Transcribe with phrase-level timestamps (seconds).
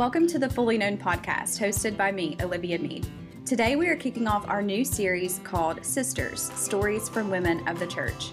[0.00, 3.06] Welcome to the Fully Known podcast, hosted by me, Olivia Mead.
[3.44, 7.86] Today we are kicking off our new series called Sisters Stories from Women of the
[7.86, 8.30] Church.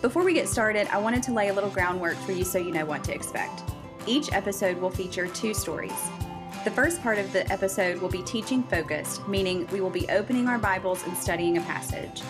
[0.00, 2.70] Before we get started, I wanted to lay a little groundwork for you so you
[2.70, 3.62] know what to expect.
[4.06, 6.08] Each episode will feature two stories.
[6.62, 10.46] The first part of the episode will be teaching focused, meaning we will be opening
[10.46, 12.22] our Bibles and studying a passage.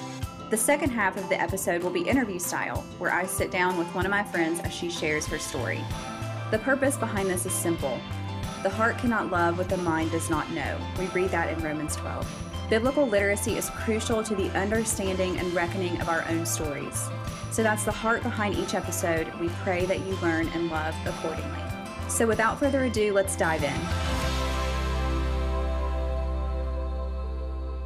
[0.48, 3.88] The second half of the episode will be interview style, where I sit down with
[3.88, 5.84] one of my friends as she shares her story.
[6.50, 8.00] The purpose behind this is simple
[8.62, 10.78] the heart cannot love what the mind does not know.
[10.98, 12.26] We read that in Romans 12.
[12.68, 17.08] Biblical literacy is crucial to the understanding and reckoning of our own stories.
[17.52, 19.32] So that's the heart behind each episode.
[19.40, 21.62] We pray that you learn and love accordingly.
[22.08, 23.80] So without further ado, let's dive in.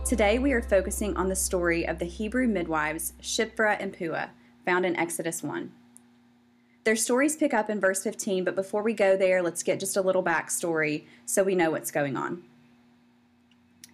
[0.06, 4.30] Today we are focusing on the story of the Hebrew midwives Shiphrah and Puah,
[4.64, 5.70] found in Exodus 1.
[6.84, 9.96] Their stories pick up in verse 15, but before we go there, let's get just
[9.96, 12.42] a little backstory so we know what's going on.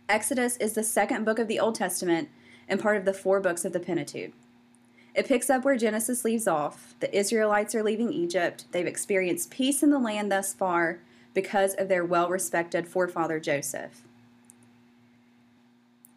[0.08, 2.30] Exodus is the second book of the Old Testament
[2.66, 4.32] and part of the four books of the Pentateuch.
[5.14, 6.94] It picks up where Genesis leaves off.
[7.00, 8.64] The Israelites are leaving Egypt.
[8.72, 11.00] They've experienced peace in the land thus far
[11.34, 14.02] because of their well respected forefather Joseph.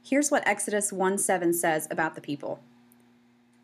[0.03, 2.59] Here's what Exodus 1 7 says about the people.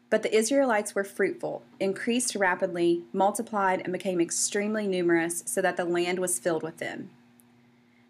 [0.10, 5.86] But the Israelites were fruitful, increased rapidly, multiplied, and became extremely numerous, so that the
[5.86, 7.10] land was filled with them.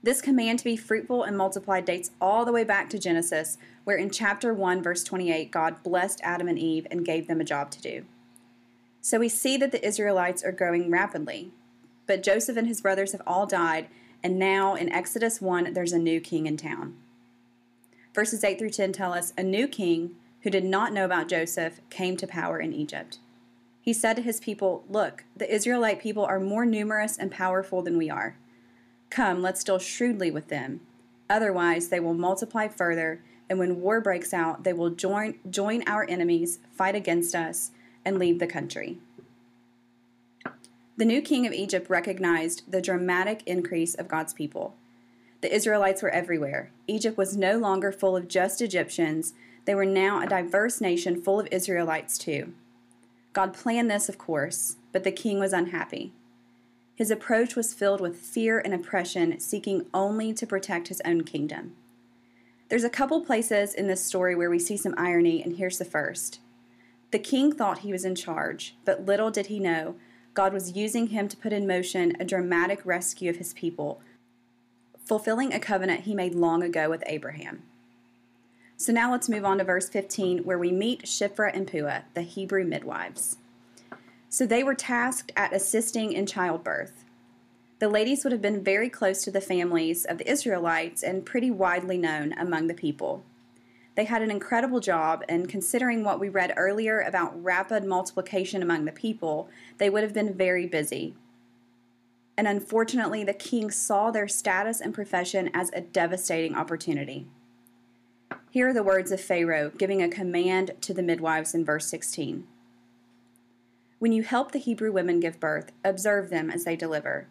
[0.04, 3.98] This command to be fruitful and multiply dates all the way back to Genesis, where
[3.98, 7.72] in chapter 1, verse 28, God blessed Adam and Eve and gave them a job
[7.72, 8.06] to do.
[9.02, 11.52] So we see that the Israelites are growing rapidly.
[12.06, 13.88] But Joseph and his brothers have all died,
[14.24, 16.96] and now in Exodus 1, there's a new king in town.
[18.14, 20.16] Verses 8 through 10 tell us a new king
[20.48, 23.20] who did not know about Joseph, came to power in Egypt.
[23.82, 27.98] He said to his people, Look, the Israelite people are more numerous and powerful than
[27.98, 28.38] we are.
[29.10, 30.80] Come, let's deal shrewdly with them.
[31.30, 36.06] Otherwise, they will multiply further, and when war breaks out, they will join, join our
[36.10, 37.72] enemies, fight against us,
[38.06, 39.00] and leave the country.
[40.96, 44.76] The new king of Egypt recognized the dramatic increase of God's people.
[45.42, 46.72] The Israelites were everywhere.
[46.88, 49.34] Egypt was no longer full of just Egyptians,
[49.68, 52.54] they were now a diverse nation full of Israelites, too.
[53.34, 56.14] God planned this, of course, but the king was unhappy.
[56.96, 61.76] His approach was filled with fear and oppression, seeking only to protect his own kingdom.
[62.70, 65.86] There's a couple places in this story where we see some irony, and here's the
[65.86, 66.40] first.
[67.12, 69.96] The king thought he was in charge, but little did he know
[70.34, 74.00] God was using him to put in motion a dramatic rescue of his people,
[75.06, 77.64] fulfilling a covenant he made long ago with Abraham.
[78.80, 82.22] So now let's move on to verse 15, where we meet Shiphrah and Puah, the
[82.22, 83.38] Hebrew midwives.
[84.30, 87.04] So they were tasked at assisting in childbirth.
[87.80, 91.50] The ladies would have been very close to the families of the Israelites and pretty
[91.50, 93.24] widely known among the people.
[93.96, 98.86] They had an incredible job, and considering what we read earlier about rapid multiplication among
[98.86, 99.50] the people,
[99.80, 101.16] they would have been very busy.
[102.38, 107.26] And unfortunately, the king saw their status and profession as a devastating opportunity.
[108.58, 112.48] Here are the words of Pharaoh giving a command to the midwives in verse 16.
[114.00, 117.28] When you help the Hebrew women give birth, observe them as they deliver.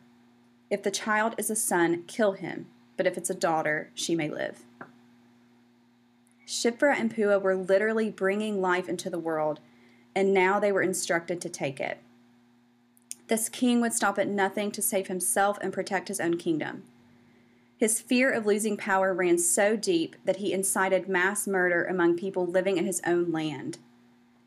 [0.71, 4.29] If the child is a son, kill him, but if it's a daughter, she may
[4.29, 4.61] live.
[6.47, 9.59] Shiphrah and Puah were literally bringing life into the world,
[10.15, 11.99] and now they were instructed to take it.
[13.27, 16.85] This king would stop at nothing to save himself and protect his own kingdom.
[17.79, 22.47] His fear of losing power ran so deep that he incited mass murder among people
[22.47, 23.79] living in his own land.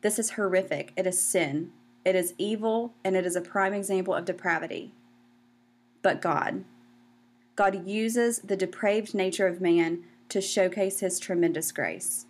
[0.00, 0.92] This is horrific.
[0.96, 1.70] It is sin.
[2.04, 4.92] It is evil, and it is a prime example of depravity.
[6.02, 6.64] But God.
[7.54, 12.26] God uses the depraved nature of man to showcase his tremendous grace.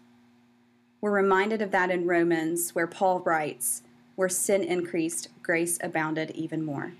[1.00, 3.82] We're reminded of that in Romans, where Paul writes,
[4.16, 6.92] Where sin increased, grace abounded even more.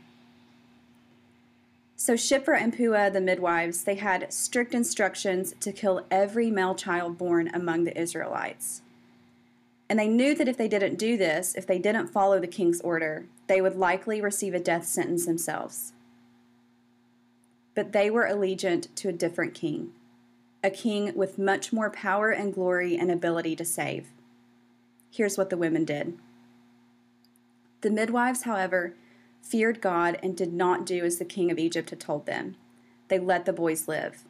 [2.01, 7.19] So Shiphrah and Puah, the midwives, they had strict instructions to kill every male child
[7.19, 8.81] born among the Israelites.
[9.87, 12.81] And they knew that if they didn't do this, if they didn't follow the king's
[12.81, 15.93] order, they would likely receive a death sentence themselves.
[17.75, 19.93] But they were allegiant to a different king,
[20.65, 24.07] a king with much more power and glory and ability to save.
[25.11, 26.17] Here's what the women did.
[27.83, 28.95] The midwives, however,
[29.43, 32.57] feared God and did not do as the king of Egypt had told them.
[33.09, 34.25] They let the boys live.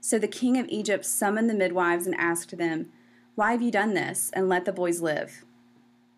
[0.00, 2.90] So the king of Egypt summoned the midwives and asked them,
[3.34, 5.44] Why have you done this and let the boys live?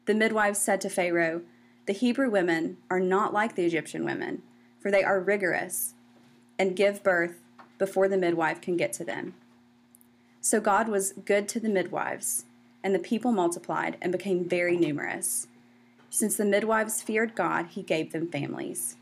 [0.07, 1.43] The midwives said to Pharaoh,
[1.87, 4.43] The Hebrew women are not like the Egyptian women,
[4.81, 5.95] for they are rigorous.
[6.59, 7.41] and give birth
[7.79, 9.35] before the midwife can get to them.
[10.41, 12.45] So God was good to the midwives,
[12.83, 15.49] and the people multiplied and became very numerous.
[16.15, 18.95] Since the midwives feared God, he gave them families.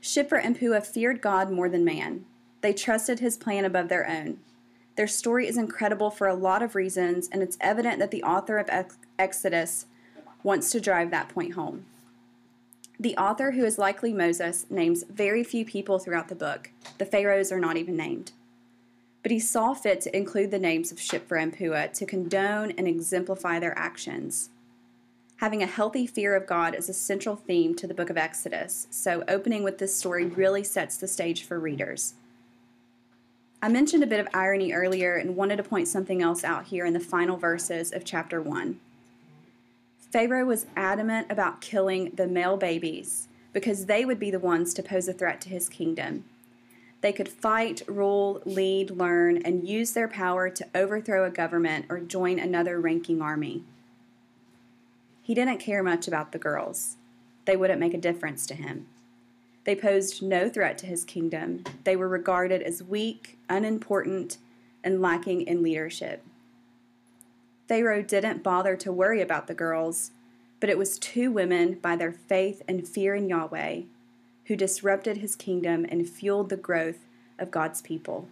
[0.00, 2.24] Shiphrah and Puah feared God more than man.
[2.62, 4.38] They trusted his plan above their own.
[4.96, 8.56] Their story is incredible for a lot of reasons, and it's evident that the author
[8.56, 8.70] of
[9.18, 9.84] Exodus
[10.42, 11.84] wants to drive that point home.
[12.98, 16.70] The author, who is likely Moses, names very few people throughout the book.
[16.96, 18.32] The pharaohs are not even named.
[19.22, 22.88] But he saw fit to include the names of Shiphrah and Puah to condone and
[22.88, 24.48] exemplify their actions.
[25.38, 28.88] Having a healthy fear of God is a central theme to the book of Exodus,
[28.90, 32.14] so opening with this story really sets the stage for readers.
[33.62, 36.84] I mentioned a bit of irony earlier and wanted to point something else out here
[36.84, 38.80] in the final verses of chapter 1.
[40.10, 44.82] Pharaoh was adamant about killing the male babies because they would be the ones to
[44.82, 46.24] pose a threat to his kingdom.
[47.00, 52.00] They could fight, rule, lead, learn, and use their power to overthrow a government or
[52.00, 53.62] join another ranking army.
[55.28, 56.96] He didn't care much about the girls.
[57.44, 58.86] They wouldn't make a difference to him.
[59.64, 61.64] They posed no threat to his kingdom.
[61.84, 64.38] They were regarded as weak, unimportant,
[64.82, 66.24] and lacking in leadership.
[67.68, 70.12] Pharaoh didn't bother to worry about the girls,
[70.60, 73.82] but it was two women by their faith and fear in Yahweh
[74.46, 77.04] who disrupted his kingdom and fueled the growth
[77.38, 78.30] of God's people.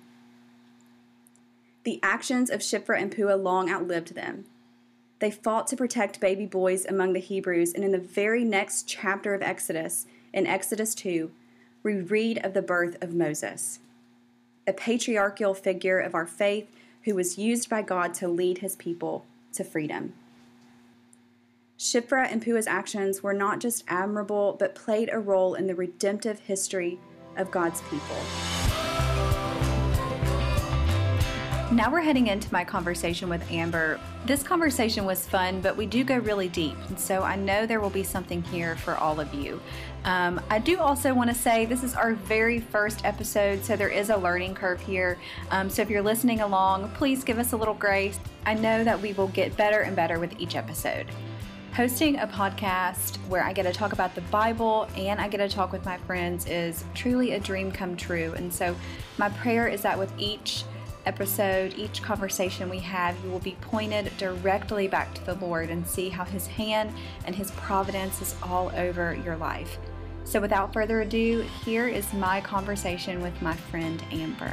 [1.85, 4.47] The actions of Shiphrah and Puah long outlived them.
[5.19, 9.35] They fought to protect baby boys among the Hebrews, and in the very next chapter
[9.35, 11.31] of Exodus, in Exodus 2,
[11.83, 13.79] we read of the birth of Moses,
[14.67, 16.69] a patriarchal figure of our faith
[17.05, 20.13] who was used by God to lead his people to freedom.
[21.79, 26.41] Shiphrah and Puah's actions were not just admirable, but played a role in the redemptive
[26.41, 26.99] history
[27.37, 28.56] of God's people.
[31.73, 33.99] Now we're heading into my conversation with Amber.
[34.25, 37.81] This conversation was fun, but we do go really deep, and so I know there
[37.81, 39.61] will be something here for all of you.
[40.05, 43.89] Um, I do also want to say this is our very first episode, so there
[43.89, 45.19] is a learning curve here.
[45.51, 48.21] Um, so if you're listening along, please give us a little grace.
[48.45, 51.07] I know that we will get better and better with each episode.
[51.75, 55.49] Hosting a podcast where I get to talk about the Bible and I get to
[55.49, 58.35] talk with my friends is truly a dream come true.
[58.37, 58.77] And so,
[59.19, 60.62] my prayer is that with each
[61.06, 65.87] episode, each conversation we have, you will be pointed directly back to the Lord and
[65.87, 66.93] see how His hand
[67.25, 69.79] and His providence is all over your life.
[70.25, 74.53] So, without further ado, here is my conversation with my friend Amber.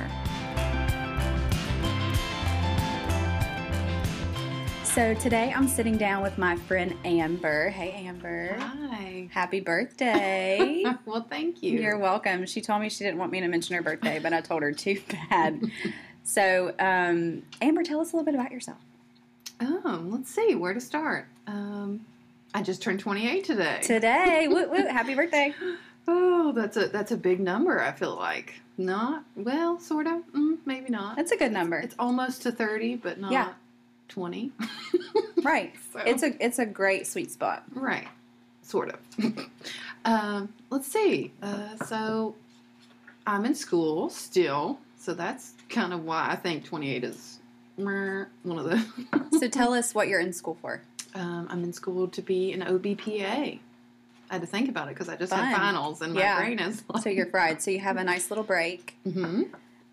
[4.84, 7.72] So, today I'm sitting down with my friend Amber.
[7.72, 8.56] Hey, Amber.
[8.60, 9.28] Hi.
[9.32, 10.84] Happy birthday.
[11.06, 11.80] well, thank you.
[11.80, 12.46] You're welcome.
[12.46, 14.72] She told me she didn't want me to mention her birthday, but I told her
[14.72, 15.60] too bad.
[16.24, 18.78] So, um, Amber, tell us a little bit about yourself.
[19.60, 21.28] Um, let's see where to start.
[21.48, 22.06] Um,
[22.54, 23.80] I just turned 28 today.
[23.82, 24.88] Today, woo woo!
[24.88, 25.54] Happy birthday!
[26.08, 27.82] Oh, that's a that's a big number.
[27.82, 31.16] I feel like not well, sort of, mm, maybe not.
[31.16, 31.78] That's a good number.
[31.78, 33.54] It's almost to 30, but not yeah.
[34.10, 34.52] 20.
[35.44, 35.74] right.
[35.94, 36.00] So.
[36.00, 37.66] It's a it's a great sweet spot.
[37.72, 38.08] Right.
[38.64, 39.48] Sort of.
[40.06, 41.32] um, let's see.
[41.40, 42.34] Uh, so
[43.28, 47.40] I'm in school still, so that's kind of why I think 28 is
[47.76, 48.86] one of the.
[49.40, 50.82] so tell us what you're in school for.
[51.14, 53.60] Um, I'm in school to be an OBPA.
[54.30, 55.44] I had to think about it because I just Fun.
[55.44, 56.84] had finals and my brain is.
[56.88, 57.04] Like...
[57.04, 57.62] So you're fried.
[57.62, 58.96] So you have a nice little break.
[59.06, 59.44] Mm-hmm.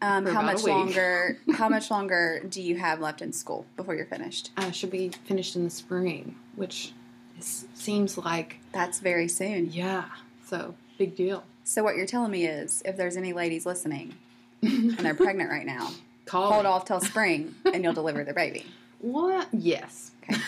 [0.02, 1.38] Um, how much longer?
[1.54, 4.50] how much longer do you have left in school before you're finished?
[4.56, 6.92] I should be finished in the spring, which
[7.38, 9.72] is, seems like that's very soon.
[9.72, 10.04] Yeah.
[10.46, 11.42] So big deal.
[11.64, 14.14] So what you're telling me is, if there's any ladies listening,
[14.62, 15.90] and they're pregnant right now,
[16.24, 16.70] Call hold me.
[16.70, 18.66] off till spring, and you'll deliver their baby.
[19.00, 19.48] What?
[19.52, 20.12] Yes.
[20.22, 20.40] Okay.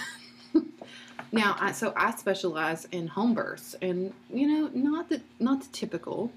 [1.32, 5.68] now, I, so I specialize in home births, and you know, not the not the
[5.68, 6.30] typical,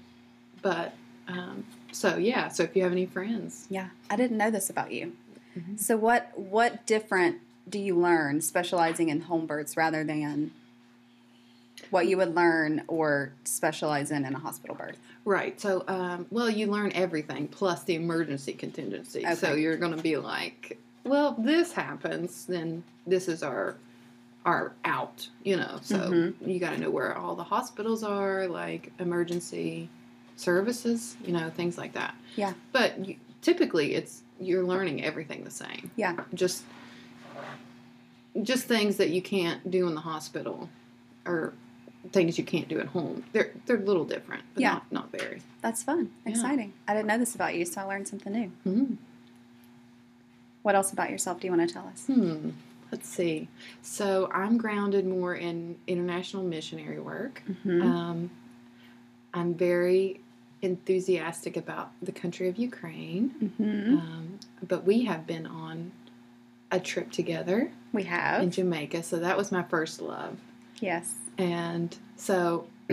[0.62, 0.94] but
[1.28, 2.48] um, so yeah.
[2.48, 5.12] So if you have any friends, yeah, I didn't know this about you.
[5.56, 5.76] Mm-hmm.
[5.76, 10.52] So what what different do you learn specializing in home births rather than
[11.90, 14.98] what you would learn or specialize in in a hospital birth?
[15.24, 15.60] Right.
[15.60, 19.24] So, um, well, you learn everything plus the emergency contingency.
[19.24, 19.34] Okay.
[19.34, 23.76] So you're going to be like, well, if this happens, then this is our
[24.44, 25.28] our out.
[25.42, 26.48] You know, so mm-hmm.
[26.48, 29.88] you got to know where all the hospitals are, like emergency
[30.36, 31.16] services.
[31.24, 32.14] You know, things like that.
[32.36, 32.52] Yeah.
[32.72, 35.90] But you, typically, it's you're learning everything the same.
[35.96, 36.16] Yeah.
[36.34, 36.62] Just
[38.42, 40.68] just things that you can't do in the hospital
[41.24, 41.54] or
[42.12, 43.24] things you can't do at home.
[43.32, 44.72] They're they're a little different, but Yeah.
[44.74, 45.42] not, not very.
[45.62, 46.10] That's fun.
[46.24, 46.32] Yeah.
[46.32, 46.72] Exciting.
[46.88, 48.52] I didn't know this about you, so I learned something new.
[48.66, 48.96] Mm.
[50.62, 52.06] What else about yourself do you want to tell us?
[52.06, 52.50] Hmm.
[52.90, 53.48] Let's see.
[53.82, 57.42] So I'm grounded more in international missionary work.
[57.64, 57.82] Mhm.
[57.82, 58.30] Um,
[59.34, 60.20] I'm very
[60.62, 63.52] enthusiastic about the country of Ukraine.
[63.60, 64.00] Mhm.
[64.00, 65.92] Um, but we have been on
[66.70, 68.50] a trip together We have in.
[68.50, 70.38] Jamaica, so that was my first love.
[70.80, 71.14] Yes.
[71.38, 72.66] And so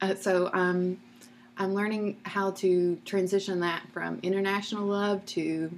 [0.00, 1.00] uh, so I'm
[1.58, 5.70] I'm learning how to transition that from international love to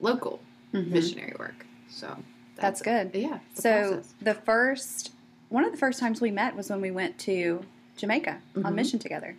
[0.00, 0.40] local
[0.72, 0.86] Mhm.
[0.88, 1.66] missionary work.
[1.90, 2.16] So
[2.56, 3.10] That's good.
[3.14, 3.40] Yeah.
[3.54, 4.14] So process.
[4.22, 5.12] the first,
[5.50, 7.62] one of the first times we met was when we went to
[7.98, 8.74] Jamaica on Mhm.
[8.74, 9.36] mission together.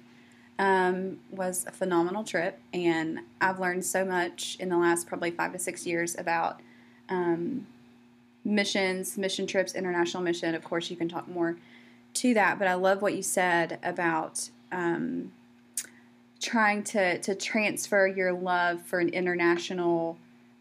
[0.59, 5.51] Um, was a phenomenal trip, and I've learned so much in the last probably five
[5.53, 6.62] to six years about
[7.09, 7.65] um,
[8.45, 10.55] missions, mission trips, international mission.
[10.55, 11.57] Of course, you can talk more
[12.15, 15.31] to that, but I love what you said about um,
[16.41, 20.17] trying to to transfer your love for an international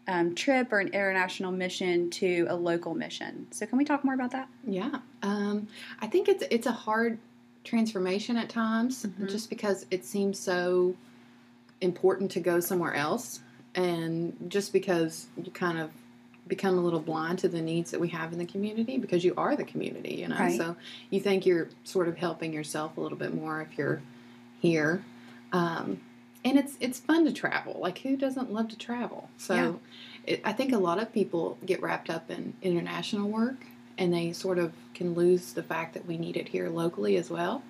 [0.07, 3.47] um, trip or an international mission to a local mission.
[3.51, 4.47] So, can we talk more about that?
[4.65, 5.67] yeah, um,
[6.01, 7.17] I think it's it's a hard
[7.63, 9.29] transformation at times, Mhm.
[9.29, 10.95] just because it seems so
[11.81, 13.39] important to go somewhere else,
[13.75, 15.91] and just because you kind of
[16.47, 19.33] become a little blind to the needs that we have in the community because you
[19.37, 20.37] are the community, you know.
[20.37, 20.57] Right.
[20.57, 20.75] So
[21.09, 24.01] you think you're sort of helping yourself a little bit more if you're
[24.59, 25.03] here.
[25.51, 26.01] Um,
[26.45, 27.77] and it's it's fun to travel.
[27.79, 29.29] Like who doesn't love to travel?
[29.37, 30.33] So Yeah.
[30.33, 33.65] it, I think a lot of people get wrapped up in international work
[33.97, 37.29] and they sort of can lose the fact that we need it here locally as
[37.29, 37.63] well.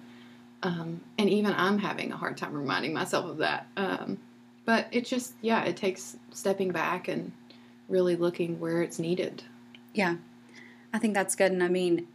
[0.64, 3.68] Um, and even I'm having a hard time reminding myself of that.
[3.76, 4.18] Um,
[4.66, 7.34] but it just, yeah, it takes stepping back and
[7.88, 9.44] really looking where it's needed.
[9.94, 10.16] Yeah,
[10.94, 11.52] I think that's good.
[11.52, 12.08] And I mean,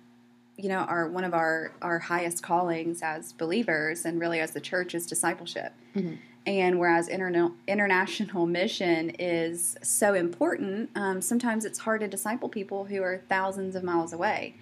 [0.56, 4.60] you know, our one of our our highest callings as believers and really as the
[4.60, 5.72] church is discipleship.
[5.94, 6.18] Mhm.
[6.46, 12.86] And whereas interna- international mission is so important, um, sometimes it's hard to disciple people
[12.86, 14.54] who are thousands of miles away.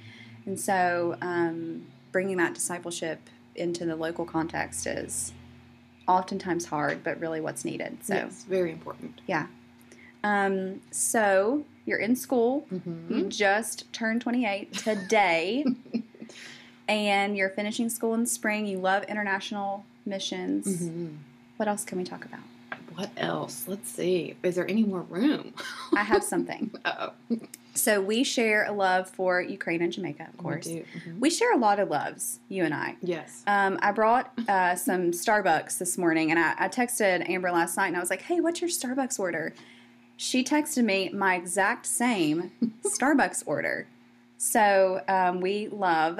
[0.46, 3.20] And so, um, bringing that discipleship
[3.54, 5.32] into the local context is
[6.08, 7.98] oftentimes hard, but really what's needed.
[8.02, 9.20] So, yes, very important.
[10.26, 12.60] Um, so you're in school.
[12.70, 15.64] hmm You just turned 28 today,
[16.88, 18.66] and you're finishing school in spring.
[18.66, 20.80] You love international missions.
[20.80, 21.08] hmm
[21.58, 22.40] What else can we talk about?
[22.94, 23.68] What else?
[23.68, 24.36] Let's see.
[24.42, 25.52] Is there any more room?
[25.94, 26.70] I have something.
[26.86, 27.12] oh,
[27.74, 30.66] So we share a love for Ukraine and Jamaica, of course.
[30.66, 30.84] We do.
[30.98, 31.18] Mhm.
[31.20, 32.96] We share a lot of loves, you and I.
[33.02, 33.42] Yes.
[33.46, 37.88] Um, I brought uh, some Starbucks this morning, and I, I texted Amber last night,
[37.88, 39.52] and I was like, "Hey, what's your Starbucks order?"
[40.16, 42.52] She texted me my exact same
[42.84, 43.86] Starbucks order.
[44.38, 46.18] So um, we love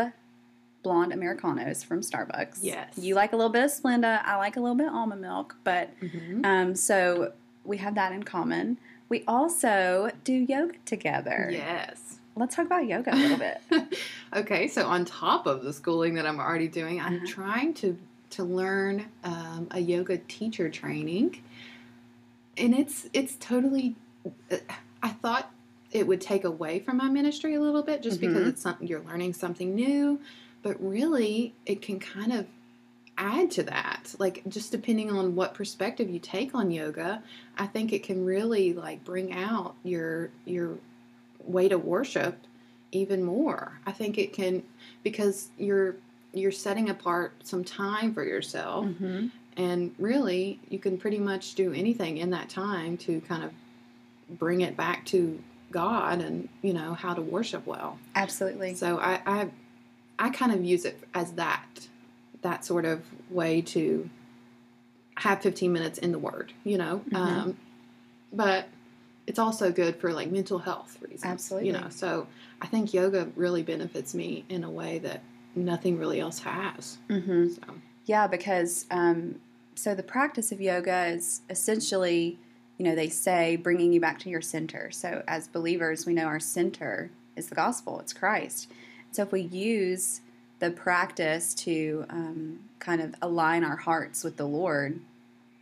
[0.83, 2.59] blonde Americanos from Starbucks.
[2.63, 2.93] Yes.
[2.97, 4.23] You like a little bit of Splenda.
[4.25, 6.45] I like a little bit of almond milk, but Mhm.
[6.45, 7.33] um, so
[7.65, 8.79] we have that in common.
[9.09, 11.49] We also do yoga together.
[11.53, 12.19] Yes.
[12.37, 13.99] Let's talk about yoga a little bit.
[14.35, 17.27] okay, so on top of the schooling that I'm already doing, I'm Uh-huh.
[17.27, 17.97] trying to
[18.29, 21.41] to learn um, a yoga teacher training,
[22.57, 23.97] and it's it's totally.
[25.03, 25.53] I thought
[25.93, 28.49] it would take away from my ministry a little bit, just because Mhm.
[28.49, 30.21] it's something you're learning something new,
[30.63, 32.47] but really it can kind of
[33.19, 37.23] add to that like just depending on what perspective you take on yoga
[37.57, 40.77] i think it can really like bring out your your
[41.47, 42.37] way to worship
[42.93, 43.79] even more.
[43.85, 44.63] I think it can
[45.03, 45.97] because you're
[46.33, 51.73] you're setting apart some time for yourself hmm and really you can pretty much do
[51.73, 53.53] anything in that time to kind of
[54.39, 57.99] bring it back to God and you know how to worship well.
[58.15, 58.75] Absolutely.
[58.75, 59.51] So I I,
[60.19, 61.89] I kind of use it as that
[62.43, 64.09] that sort of way to
[65.17, 67.03] have 15 minutes in the word, you know.
[67.11, 67.17] Mhm.
[67.17, 67.57] Um,
[68.33, 68.69] but
[69.27, 71.25] it's also good for like mental health reasons.
[71.25, 71.69] Absolutely.
[71.69, 72.27] You know, so
[72.61, 75.23] I think yoga really benefits me in a way that
[75.55, 76.99] nothing really else has.
[77.09, 77.49] Mm-hmm.
[77.49, 77.63] So
[78.07, 79.41] Yeah, because um,
[79.75, 82.39] so the practice of yoga is essentially,
[82.79, 84.91] you know, they say bringing you back to your center.
[84.91, 88.71] So as believers, we know our center is the gospel, it's Christ.
[89.13, 90.21] So if we use
[90.59, 95.01] the practice to um, kind of align our hearts with the Lord,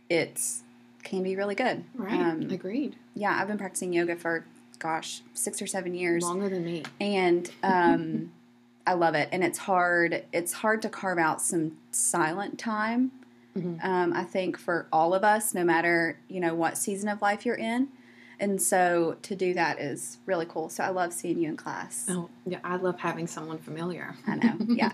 [0.09, 0.61] it's
[1.03, 1.83] can be really good.
[1.95, 2.95] right, Um, agreed.
[3.13, 4.45] yeah, I've been practicing yoga for
[4.79, 6.83] gosh six or seven years Longer than me.
[6.99, 8.31] and um,
[8.87, 9.29] I love it.
[9.31, 10.23] And it's hard.
[10.33, 13.11] It's hard to carve out some silent time.
[13.57, 13.83] Mhm.
[13.83, 17.45] Um, I think for all of us, no matter you know what season of life
[17.45, 17.87] you're in,
[18.37, 20.67] And so to do that is really cool.
[20.67, 22.05] So I love seeing you in class.
[22.09, 24.13] Oh, yeah, I love having someone familiar.
[24.27, 24.57] I know.
[24.69, 24.91] Yeah.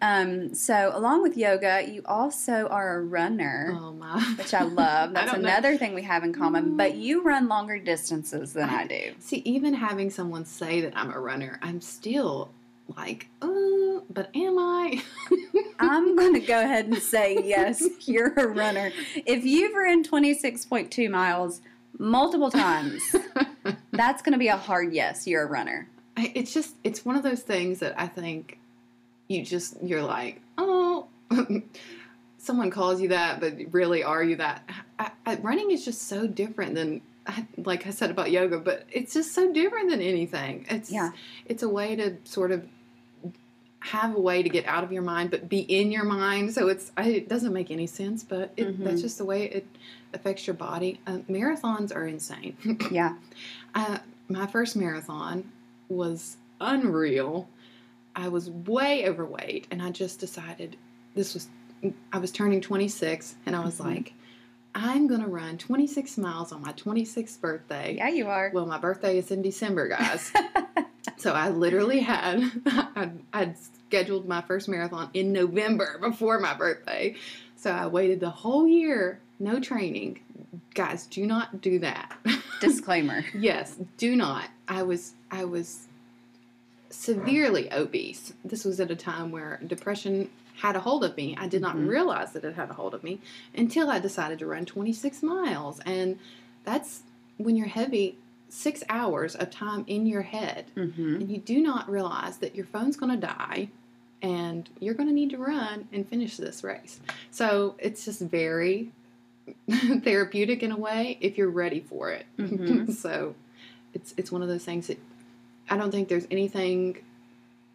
[0.00, 4.22] Um, so along with yoga, you also are a runner, Oh my.
[4.38, 5.12] which I love.
[5.14, 5.38] That's know.
[5.40, 6.76] another thing we have in common.
[6.78, 9.12] But you run longer distances than I do.
[9.18, 12.48] See, even having someone say that I'm a runner, I'm still
[12.96, 15.02] like, uh, but am I?
[15.78, 18.90] I'm going to go ahead and say yes, you're a runner.
[19.14, 21.60] If you've run 26.2 miles
[21.98, 23.02] multiple times,
[23.92, 25.88] that's going to be a hard yes, you're a runner.
[26.16, 28.58] It's just it's one of those things that I think
[29.28, 31.06] you just you're like oh
[32.38, 34.68] someone calls you that but really are you that
[34.98, 37.02] I, I, running is just so different than
[37.58, 41.10] like I said about yoga but it's just so different than anything it's Yeah.
[41.46, 42.66] it's a way to sort of
[43.80, 46.68] have a way to get out of your mind but be in your mind so
[46.68, 48.84] it's I, it doesn't make any sense but it, Mhm.
[48.84, 49.66] that's just the way it
[50.12, 52.56] affects your body uh, marathons are insane
[52.90, 53.14] Yeah.
[53.74, 55.50] uh, my first marathon
[55.88, 57.48] was unreal.
[58.16, 60.76] I was way overweight, and I just decided
[61.14, 61.48] this was.
[62.12, 63.84] I was turning 26, and I was Mhm.
[63.86, 64.12] like,
[64.80, 67.96] I'm gonna run 26 miles on my 26th birthday.
[67.96, 68.52] Yeah, you are.
[68.54, 70.32] Well, my birthday is in December, guys.
[71.16, 72.44] so I literally had
[72.94, 77.16] I'd, I'd scheduled my first marathon in November before my birthday.
[77.56, 80.20] So I waited the whole year, no training.
[80.74, 82.16] Guys, do not do that.
[82.60, 83.24] Disclaimer.
[83.34, 84.48] Yes, do not.
[84.68, 85.88] I was I was
[86.90, 88.32] severely obese.
[88.44, 91.36] This was at a time where depression had a hold of me.
[91.38, 91.88] I did not Mhm.
[91.88, 93.20] realize that it had a hold of me
[93.54, 95.80] until I decided to run 26 miles.
[95.86, 96.18] And
[96.64, 97.02] that's
[97.36, 100.66] when you're heavy, 6 hours of time in your head.
[100.76, 101.14] Mm-hmm.
[101.16, 103.68] And you do not realize that your phone's going to die
[104.20, 106.98] and you're going to need to run and finish this race.
[107.30, 108.90] So, it's just very
[110.02, 112.26] therapeutic in a way if you're ready for it.
[112.38, 112.92] Mhm.
[113.04, 113.34] so
[113.94, 114.98] it's it's one of those things that
[115.70, 116.98] I don't think there's anything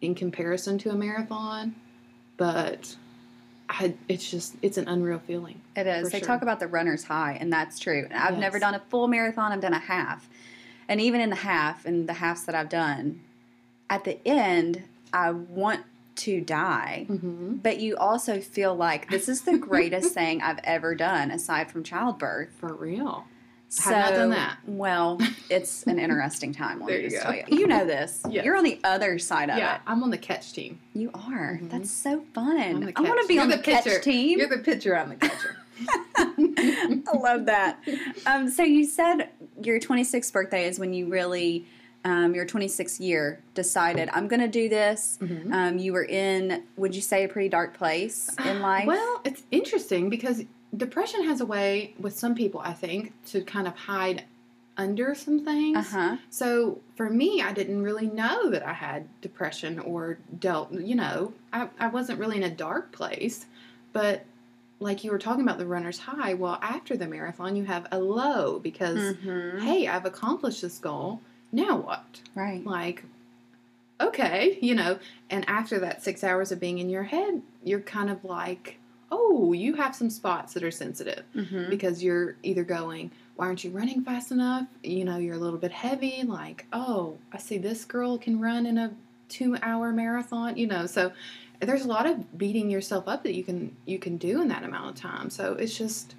[0.00, 1.74] in comparison to a marathon,
[2.36, 2.96] but
[3.68, 5.60] I, it's just it's an unreal feeling.
[5.76, 6.10] It is.
[6.10, 6.26] They sure.
[6.26, 8.08] talk about the runner's high, and that's true.
[8.14, 9.52] I've never done a full marathon.
[9.52, 10.28] I've done a half,
[10.88, 13.20] and even in the half, and the halves that I've done,
[13.88, 15.84] at the end, I want
[16.16, 17.06] to die.
[17.08, 17.56] Mm-hmm.
[17.56, 21.82] But you also feel like this is the greatest thing I've ever done, aside from
[21.82, 22.50] childbirth.
[22.58, 23.24] For real.
[23.74, 24.58] So, Have not done that.
[24.66, 25.18] Well,
[25.50, 26.78] it's an interesting time.
[26.78, 27.32] Let There me you just go.
[27.32, 27.58] tell you.
[27.58, 28.22] You know this.
[28.30, 28.44] Yes.
[28.44, 29.60] You're on the other side of it.
[29.60, 29.80] Yeah, it.
[29.86, 30.78] I'm on the catch team.
[30.94, 31.58] You are.
[31.60, 31.70] Mhm.
[31.70, 32.92] That's so fun.
[32.96, 33.98] I want to be You're on the the, catch pitcher.
[34.00, 34.38] team.
[34.38, 34.96] You're the pitcher.
[34.96, 35.56] I'm the catcher.
[36.16, 37.80] I love that.
[38.26, 39.30] Um, so you said
[39.62, 41.66] your 26th birthday is when you really,
[42.04, 45.18] um, your 26th year, decided I'm going to do this.
[45.20, 45.52] Mhm.
[45.52, 48.86] Um, you were in, would you say, a pretty dark place in life?
[48.86, 50.42] Well, it's interesting because
[50.76, 54.24] depression has a way with some people, I think, to kind of hide
[54.76, 55.78] under some things.
[55.78, 56.16] uh huh.
[56.30, 61.32] So for me, I didn't really know that I had depression or dealt, you know,
[61.52, 63.46] I, I wasn't really in a dark place.
[63.92, 64.24] But
[64.80, 67.98] like you were talking about the runner's high, well, after the marathon, you have a
[67.98, 71.20] low because, hmm hey, I've accomplished this goal.
[71.52, 72.20] Now what?
[72.34, 72.66] Right.
[72.66, 73.04] Like,
[74.00, 74.98] okay, you know,
[75.30, 78.78] and after that six hours of being in your head, you're kind of like,
[79.16, 83.62] oh, you have some spots that are sensitive hmm because you're either going, why aren't
[83.64, 84.66] you running fast enough?
[84.82, 88.66] You know, you're a little bit heavy, like, oh, I see this girl can run
[88.66, 88.88] in a
[89.28, 91.12] two hour marathon, you know, so
[91.60, 94.64] there's a lot of beating yourself up that you can you can do in that
[94.64, 95.30] amount of time.
[95.30, 96.14] So it's just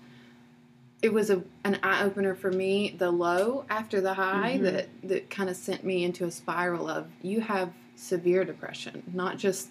[1.01, 4.63] it was a an eye opener for me, the low after the high Mhm.
[4.63, 9.37] that that kind of sent me into a spiral of you have severe depression, not
[9.37, 9.69] just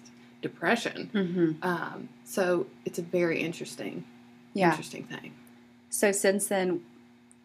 [0.49, 1.09] depression.
[1.11, 4.03] hmm Um, so it's a very interesting,
[4.53, 4.69] Yeah.
[4.69, 5.33] interesting thing.
[5.89, 6.81] So since then,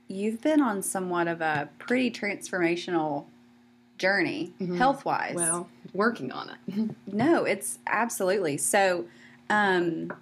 [0.08, 3.24] you've been on somewhat of a pretty transformational
[3.98, 4.76] journey, Mhm.
[4.76, 5.34] health wise.
[5.36, 6.90] Well, working on it.
[7.06, 8.56] No, it's absolutely.
[8.56, 9.06] So,
[9.48, 10.12] um,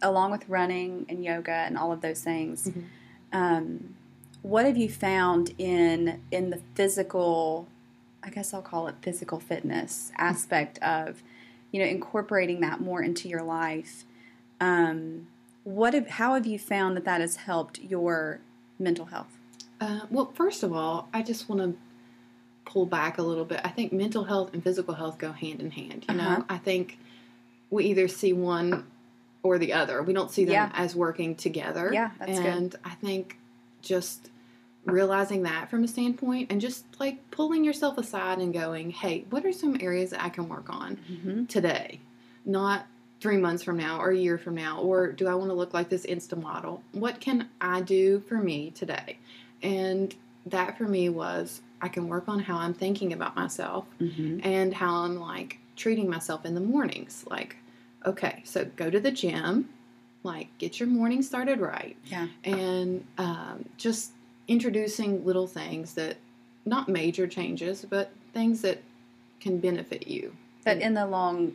[0.00, 2.84] along with running and yoga and all of those things, Mhm.
[3.32, 3.94] um,
[4.42, 7.68] what have you found in in the physical?
[8.24, 11.22] I guess I'll call it physical fitness aspect of,
[11.72, 14.04] you know, incorporating that more into your life.
[14.60, 15.26] Um,
[15.64, 18.40] what have, how have you found that that has helped your
[18.78, 19.38] mental health?
[19.80, 21.76] Uh, well, first of all, I just want to
[22.70, 23.60] pull back a little bit.
[23.64, 26.04] I think mental health and physical health go hand in hand.
[26.08, 26.38] You Uh-huh.
[26.38, 26.98] know, I think
[27.70, 28.86] we either see one
[29.42, 30.02] or the other.
[30.02, 30.70] We don't see them Yeah.
[30.74, 31.90] as working together.
[31.92, 32.46] Yeah, that's good.
[32.46, 33.38] and I think
[33.80, 34.30] just
[34.84, 39.44] realizing that from a standpoint and just like pulling yourself aside and going, hey, what
[39.44, 40.96] are some areas that I can work on?
[41.10, 41.44] Mm-hmm.
[41.46, 42.00] today,
[42.44, 42.86] not
[43.20, 45.72] three months from now or a year from now, or do I want to look
[45.72, 46.82] like this Insta model?
[46.92, 49.18] What can I do for me today?
[49.62, 50.12] And
[50.46, 54.40] that for me was I can work on how I'm thinking about myself Mm-hmm.
[54.42, 57.24] and how I'm like treating myself in the mornings.
[57.30, 57.54] Like,
[58.04, 59.68] okay, so go to the gym,
[60.24, 62.26] like get your morning started right, Yeah.
[62.42, 64.10] and um, just
[64.48, 66.16] introducing little things that,
[66.64, 68.78] not major changes, but things that
[69.40, 70.36] can benefit you.
[70.64, 71.54] But in the long,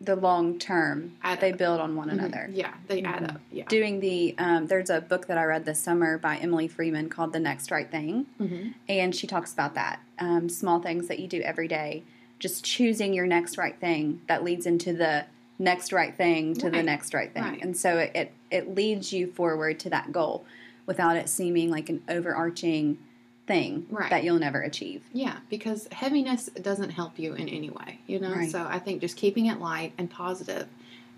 [0.00, 2.12] the long term, Add they build on one Mhm.
[2.12, 2.50] another.
[2.52, 3.34] Yeah, they add Mhm.
[3.34, 3.40] up.
[3.52, 3.64] Yeah.
[3.68, 7.32] Doing the um, there's a book that I read this summer by Emily Freeman called
[7.34, 11.26] The Next Right Thing, hmm and she talks about that um, small things that you
[11.28, 12.02] do every day,
[12.38, 15.24] just choosing your next right thing that leads into the
[15.58, 17.62] next right thing to the next right thing, Right.
[17.62, 20.44] and so it, it it leads you forward to that goal
[20.86, 22.98] without it seeming like an overarching
[23.46, 24.10] thing Right.
[24.10, 25.02] that you'll never achieve.
[25.12, 28.32] Yeah, because heaviness doesn't help you in any way, you know?
[28.32, 28.50] Right.
[28.50, 30.66] So I think just keeping it light and positive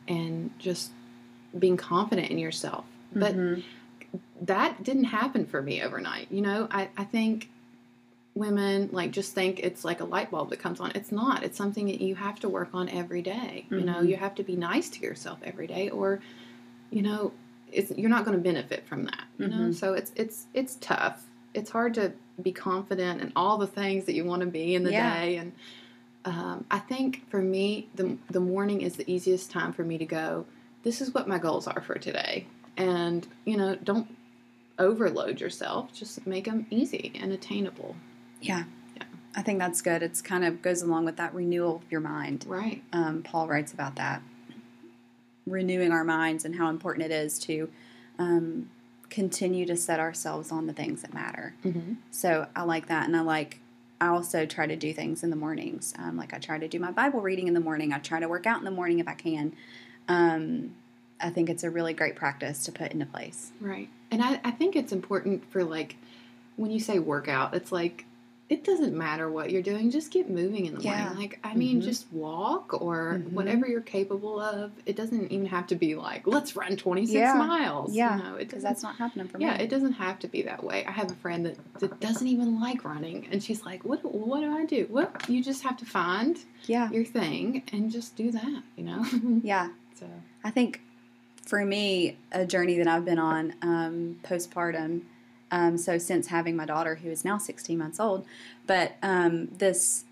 [0.07, 0.91] and just
[1.59, 2.85] being confident in yourself.
[3.15, 3.63] But Mhm.
[4.43, 6.29] that didn't happen for me overnight.
[6.31, 7.49] You know, I, I think
[8.35, 10.93] women like just think it's like a light bulb that comes on.
[10.95, 11.43] It's not.
[11.43, 13.67] It's something that you have to work on every day.
[13.71, 14.09] You know, Mhm.
[14.09, 16.21] you have to be nice to yourself every day or
[16.91, 17.33] you know,
[17.73, 19.57] it's you're not going to benefit from that, you know?
[19.57, 19.75] Mhm.
[19.75, 21.25] So it's it's it's tough.
[21.55, 24.85] It's hard to be confident in all the things that you want to be in
[24.85, 25.19] the Yeah.
[25.21, 25.53] day and
[26.25, 30.05] um, I think for me, the the morning is the easiest time for me to
[30.05, 30.45] go.
[30.83, 34.09] This is what my goals are for today, and you know, don't
[34.79, 35.93] overload yourself.
[35.93, 37.97] Just make them easy and attainable.
[38.41, 38.65] Yeah.
[38.97, 39.05] Yeah.
[39.35, 40.03] I think that's good.
[40.03, 42.45] It's kind of goes along with that renewal of your mind.
[42.47, 42.83] Right.
[42.93, 44.21] Um, Paul writes about that.
[45.51, 47.71] Renewing our minds and how important it is to
[48.19, 48.71] um,
[49.11, 51.55] continue to set ourselves on the things that matter.
[51.65, 51.95] Mm-hmm.
[52.11, 53.07] So I like that.
[53.07, 53.61] And I like,
[54.01, 55.95] I also try to do things in the mornings.
[55.99, 57.93] Um, like I try to do my Bible reading in the morning.
[57.93, 59.55] I try to work out in the morning if I can.
[60.09, 60.75] Um,
[61.21, 63.51] I think it's a really great practice to put into place.
[63.61, 63.89] Right.
[64.11, 65.97] And I, I think it's important for like
[66.57, 68.05] when you say workout, it's like
[68.51, 71.05] it doesn't matter what you're doing, just get moving in the Yeah.
[71.05, 71.19] morning.
[71.19, 71.85] Like I mean, Mhm.
[71.85, 73.33] just walk or Mhm.
[73.33, 74.73] whatever you're capable of.
[74.87, 77.35] It doesn't even have to be like let's run 26 Yeah.
[77.35, 77.95] miles.
[77.95, 79.45] Yeah, You know, it Because doesn't that's not happening for me.
[79.45, 80.85] Yeah, it doesn't have to be that way.
[80.87, 84.03] I have a friend that, that doesn't even like running, and she's like, "What?
[84.05, 84.87] What do I do?
[84.89, 86.91] Well, you just have to find yeah.
[86.91, 89.05] your thing and just do that." You know.
[89.45, 89.69] Yeah.
[89.95, 90.07] so.
[90.43, 90.81] I think
[91.45, 95.03] for me, a journey that I've been on um, postpartum,
[95.51, 98.27] um, so since having my daughter, who is now 16 months old,
[98.67, 100.05] but um, this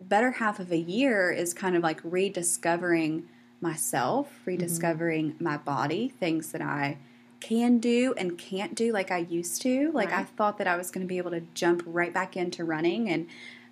[0.00, 3.28] better half of a year is kind of like rediscovering
[3.60, 6.98] myself, rediscovering my body, things that I
[7.40, 9.90] can do and can't do like I used to.
[9.92, 12.64] Like I thought that I was going to be able to jump right back into
[12.64, 13.26] running and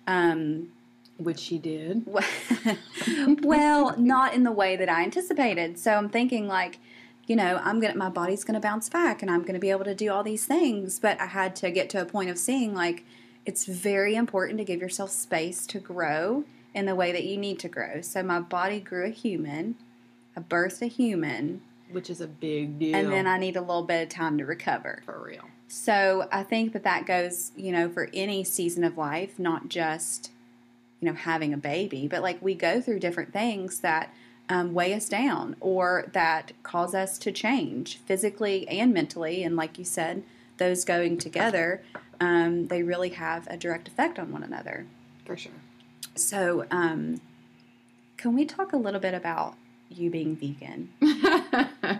[0.07, 0.71] um,
[1.17, 2.05] Which she did.
[3.43, 5.79] well, not in the way that I anticipated.
[5.79, 6.79] So I'm thinking like,
[7.25, 9.95] you know, I'm gonna my body's gonna bounce back and I'm gonna be able to
[9.95, 10.99] do all these things.
[10.99, 13.05] But I had to get to a point of seeing like
[13.45, 17.59] it's very important to give yourself space to grow in the way that you need
[17.59, 18.01] to grow.
[18.01, 19.75] So my body grew a human,
[20.35, 22.95] I birthed a human, Which is a big deal.
[22.95, 25.03] and then I need a little bit of time to recover.
[25.05, 25.43] for real.
[25.67, 30.31] So I think that that goes, you know, for any season of life, not just,
[30.99, 34.13] you know, having a baby, but like we go through different things that
[34.49, 39.43] um, weigh us down or that cause us to change physically and mentally.
[39.43, 40.23] And like you said,
[40.57, 41.81] those going together,
[42.19, 44.85] um, they really have a direct effect on one another.
[45.25, 45.51] For sure.
[46.15, 47.21] So, um,
[48.17, 49.55] can we talk a little bit about
[49.89, 50.89] you being vegan?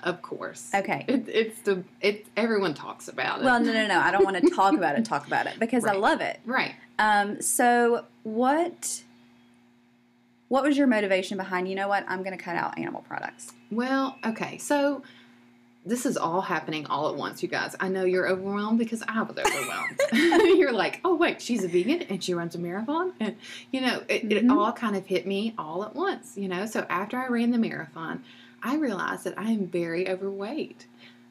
[0.00, 0.70] of course.
[0.74, 1.04] Okay.
[1.08, 2.26] It, it's the it.
[2.36, 3.44] Everyone talks about it.
[3.44, 3.98] Well, no, no, no.
[3.98, 5.04] I don't want to talk about it.
[5.04, 6.40] Talk about it because I love it.
[6.44, 6.74] right.
[6.98, 9.02] Um, so what
[10.50, 13.52] what was your motivation behind, you know what, I'm gonna cut out animal products?
[13.70, 14.58] Well, okay.
[14.58, 15.02] So
[15.86, 17.76] this is all happening all at once, you guys.
[17.78, 20.00] I know you're overwhelmed because I was overwhelmed.
[20.58, 23.36] you're like, oh wait, she's a vegan and she runs a marathon, and
[23.70, 24.50] you know, it, it Mhm.
[24.50, 26.36] all kind of hit me all at once.
[26.36, 28.24] You know, so after I ran the marathon,
[28.62, 30.86] I realized that I am very overweight,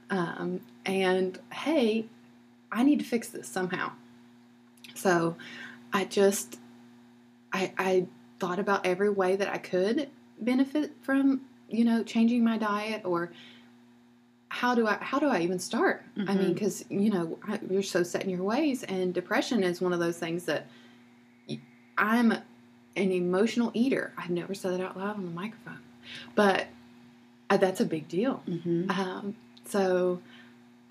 [0.09, 2.05] um, and hey,
[2.71, 3.91] I need to fix this somehow.
[4.95, 5.35] So
[5.93, 6.57] I just,
[7.53, 8.07] I, I
[8.39, 13.31] thought about every way that I could benefit from, you know, changing my diet or
[14.49, 16.03] how do I how do I even start?
[16.27, 17.37] I mean, because you know
[17.69, 20.67] you're so set in your ways, and depression is one of those things that
[21.97, 22.41] I'm an
[23.11, 24.11] emotional eater.
[24.17, 25.79] I've never said that out loud on the microphone,
[26.33, 26.65] but
[27.49, 28.41] uh, that's a big deal.
[28.47, 28.89] Mm-hmm.
[28.89, 30.19] Um, so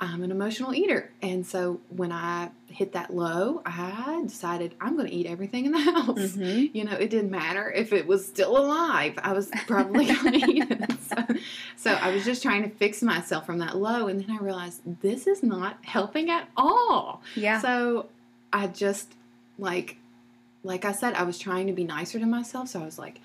[0.00, 1.10] I'm an emotional eater.
[1.22, 5.72] And so when I hit that low, I decided I'm going to eat everything in
[5.72, 6.18] the house.
[6.36, 6.70] Mhm.
[6.72, 9.14] You know, it didn't matter if it was still alive.
[9.22, 10.90] I was probably going to eat it.
[11.02, 11.16] So,
[11.76, 14.06] so I was just trying to fix myself from that low.
[14.06, 17.20] And then I realized this is not helping at all.
[17.34, 17.60] Yeah.
[17.60, 18.06] So
[18.52, 19.12] I just
[19.58, 19.96] like
[20.62, 22.68] like I said, I was trying to be nicer to myself.
[22.68, 23.20] So I was like,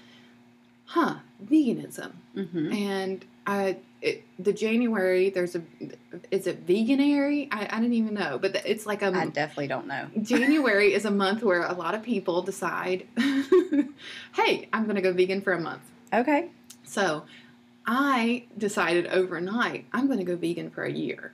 [0.86, 2.12] huh, veganism.
[2.34, 5.64] hmm And I it, the January there's a
[6.30, 7.48] is it veganary?
[7.52, 10.08] I, I didn't even know, but it's like a I definitely don't know.
[10.22, 15.14] January is a month where a lot of people decide, hey, I'm going to go
[15.14, 15.82] vegan for a month.
[16.14, 16.50] Okay.
[16.84, 17.24] So
[17.86, 21.32] I decided overnight I'm going to go vegan for a year,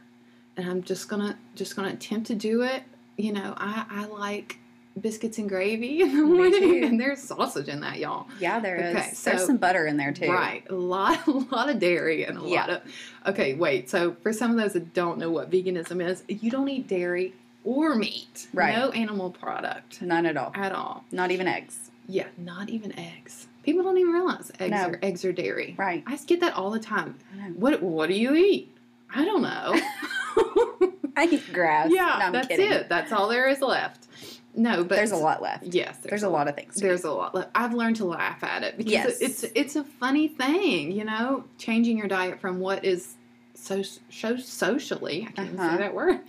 [0.56, 2.84] and I'm just gonna just gonna attempt to do it.
[3.17, 4.60] You know, I I like
[5.02, 8.28] biscuits and gravy in the morning, and there's sausage in that, y'all.
[8.40, 8.96] Yeah, there is.
[8.96, 10.32] Okay, There's so- some butter in there too.
[10.32, 12.62] Right, a lot, a lot of dairy and a Yeah.
[12.62, 12.82] lot of.
[13.28, 13.90] Okay, wait.
[13.90, 17.34] So for some of those that don't know what veganism is, you don't eat dairy
[17.64, 18.48] or meat.
[18.54, 18.76] Right.
[18.76, 20.52] No animal product None at all.
[20.56, 21.04] at all.
[21.12, 21.92] Not even eggs.
[22.08, 23.48] Yeah, not even eggs.
[23.64, 24.88] People don't even realize eggs No.
[24.90, 25.76] are eggs are dairy.
[25.78, 26.04] Right.
[26.08, 27.16] I get that all the time.
[27.56, 28.76] What What do you eat?
[29.14, 29.76] I don't know.
[31.18, 31.90] I eat grass.
[31.92, 32.72] yeah, No, that's kidding.
[32.72, 32.88] it.
[32.90, 34.08] That's all there is left.
[34.56, 35.64] No, but There's a lot left.
[35.66, 36.76] Yes, There's, a lot of things.
[36.76, 37.50] There's a lot left.
[37.56, 39.22] I've learned to laugh at it because Yes.
[39.22, 43.16] it's it's a funny thing, you know, changing your diet from what is
[43.54, 45.72] so so socially, I can't Uh-huh.
[45.72, 46.20] say that word,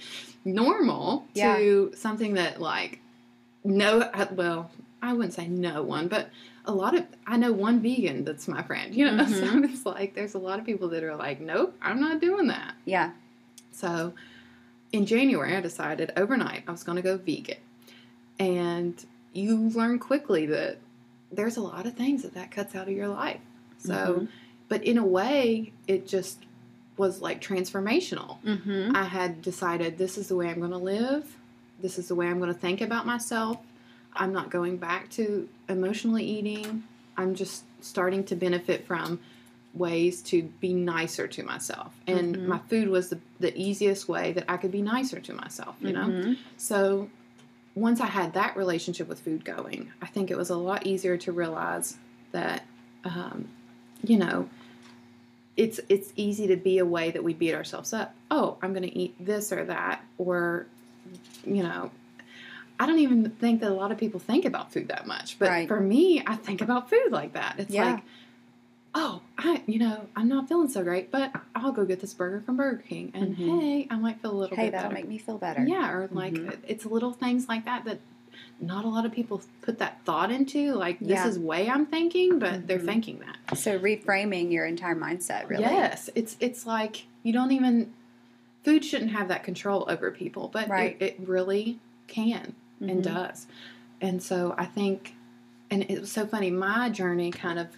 [0.45, 1.57] normal Yeah.
[1.57, 3.01] to something that like
[3.65, 4.71] no uh, well,
[5.03, 6.29] I wouldn't say no one, but
[6.67, 9.25] a lot of I know one vegan that's my friend, you know.
[9.29, 9.65] So Mhm.
[9.73, 12.75] it's like there's a lot of people that are like, nope, I'm not doing that.
[12.85, 13.13] yeah.
[13.73, 14.13] So
[14.93, 17.57] in January, I decided overnight I was going to go vegan.
[18.41, 20.79] And you learn quickly that
[21.31, 23.41] there's a lot of things that that cuts out of your life.
[23.79, 24.29] So, Mhm.
[24.69, 26.39] but in a way, it just
[26.97, 28.43] was like transformational.
[28.43, 28.97] Mm-hmm.
[28.97, 31.37] I had decided this is the way I'm going to live.
[31.81, 33.59] This is the way I'm going to think about myself.
[34.15, 36.83] I'm not going back to emotionally eating.
[37.17, 39.21] I'm just starting to benefit from
[39.73, 41.95] ways to be nicer to myself.
[42.07, 42.47] And Mhm.
[42.47, 45.93] my food was the, the easiest way that I could be nicer to myself, you
[45.93, 46.09] know?
[46.09, 46.37] Mhm.
[46.57, 47.09] So
[47.81, 51.17] once I had that relationship with food going, I think it was a lot easier
[51.19, 51.97] to realize
[52.33, 52.65] that,
[53.05, 53.49] um,
[54.05, 54.49] you know,
[55.57, 58.15] it's it's easy to be a way that we beat ourselves up.
[58.31, 60.67] Oh, I'm going to eat this or that, or
[61.45, 61.91] you know,
[62.79, 65.39] I don't even think that a lot of people think about food that much.
[65.39, 65.69] But Right.
[65.69, 67.57] for me, I think about food like that.
[67.59, 67.93] It's Yeah.
[67.95, 68.05] like,
[68.95, 72.41] oh, I you know, I'm not feeling so great, but I'll go get this burger
[72.45, 73.61] from Burger King, and Mhm.
[73.61, 75.01] hey, I might feel a little Hey, bit that'll better.
[75.01, 75.65] make me feel better.
[75.67, 76.59] Yeah, or like Mhm.
[76.69, 78.01] it's little things like that that
[78.61, 80.75] not a lot of people put that thought into.
[80.75, 81.29] Like this Yeah.
[81.29, 82.85] is way I'm thinking, but they're Mhm.
[82.85, 83.57] thinking that.
[83.59, 85.63] So reframing your entire mindset, really.
[85.63, 87.93] Yes, it's it's like you don't even
[88.63, 90.97] food shouldn't have that control over people, but Right.
[91.01, 93.05] it, it really can and Mhm.
[93.05, 93.47] does.
[94.03, 95.15] And so I think,
[95.71, 96.51] and it was so funny.
[96.51, 97.69] My journey kind of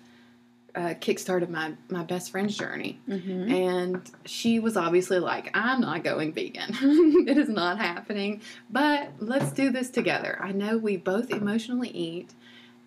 [0.75, 2.99] uh, kickstarted my my best friend's journey.
[3.09, 3.53] Mhm.
[3.53, 6.75] And she was obviously like, I'm not going vegan.
[7.29, 8.41] it is not happening.
[8.71, 10.39] But let's do this together.
[10.41, 12.31] I know we both emotionally eat.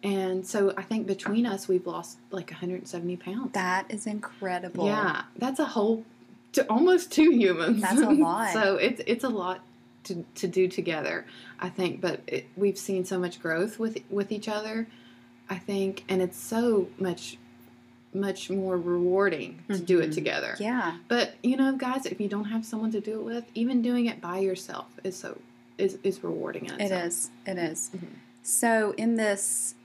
[0.04, 3.52] And so I think between us, we've lost like 170 pounds.
[3.54, 4.86] That is incredible.
[4.86, 6.04] Yeah, that's a whole,
[6.54, 7.82] to almost two humans.
[7.82, 8.54] That's a lot.
[8.54, 9.62] so it's it's a lot
[10.06, 11.26] to, to do together,
[11.60, 12.02] I think.
[12.02, 14.88] But it, we've seen so much growth with with each other,
[15.50, 17.38] I think, and it's so much
[18.16, 20.14] much more rewarding to do it Mhm.
[20.14, 20.56] together.
[20.60, 20.98] Yeah.
[21.08, 24.06] But you know, guys, if you don't have someone to do it with, even doing
[24.06, 25.38] it by yourself is so
[25.78, 27.30] is is rewarding in It is.
[27.46, 27.92] It is.
[27.96, 28.08] Mhm.
[28.42, 29.76] So, in this,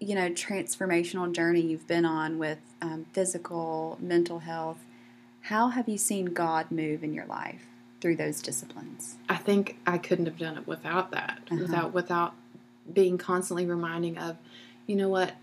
[0.00, 4.78] you know, transformational journey you've been on with um, physical, mental health,
[5.42, 7.66] how have you seen God move in your life
[8.00, 9.16] through those disciplines?
[9.28, 11.38] I think I couldn't have done it without that.
[11.50, 11.60] Uh-huh.
[11.60, 12.34] Without without
[12.92, 14.36] being constantly reminding of,
[14.88, 15.34] you know what,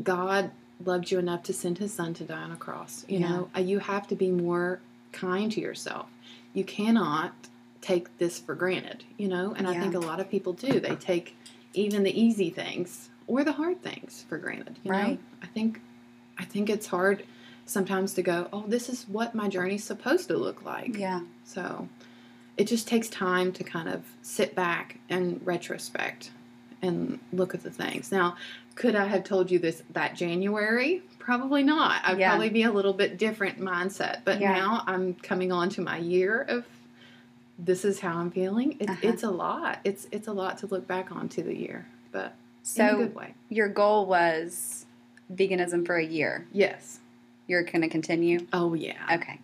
[0.00, 0.52] God
[0.84, 3.04] loved you enough to send His Son to die on a cross.
[3.08, 3.28] You Yeah.
[3.28, 4.80] know, Uh, you have to be more
[5.12, 6.06] kind to yourself.
[6.54, 7.32] You cannot
[7.80, 9.04] take this for granted.
[9.16, 10.80] You know, and I think a lot of people do.
[10.80, 11.36] They take
[11.74, 14.78] even the easy things or the hard things for granted.
[14.84, 15.18] You know, Right.
[15.42, 15.80] I think
[16.38, 17.24] I think it's hard
[17.64, 20.96] sometimes to go, oh, this is what my journey's supposed to look like.
[20.96, 21.22] Yeah.
[21.44, 21.88] So
[22.58, 26.30] it just takes time to kind of sit back and retrospect
[26.82, 28.12] and look at the things.
[28.12, 28.36] Now,
[28.76, 31.02] could I have told you this that January?
[31.18, 32.00] Probably not.
[32.04, 32.28] I'd Yeah.
[32.30, 34.20] probably be a little bit different mindset.
[34.24, 34.52] But Yeah.
[34.52, 36.64] now I'm coming on to my year of
[37.58, 38.76] this is how I'm feeling.
[38.78, 39.00] It, Uh-huh.
[39.02, 39.80] It's a lot.
[39.82, 42.96] It's it's a lot to look back on to the year, but in a So,
[42.98, 43.34] good way.
[43.48, 44.86] your goal was
[45.34, 46.46] veganism for a year.
[46.52, 47.00] Yes.
[47.48, 48.40] You're going to continue?
[48.52, 48.96] Oh yeah.
[49.14, 49.38] Okay.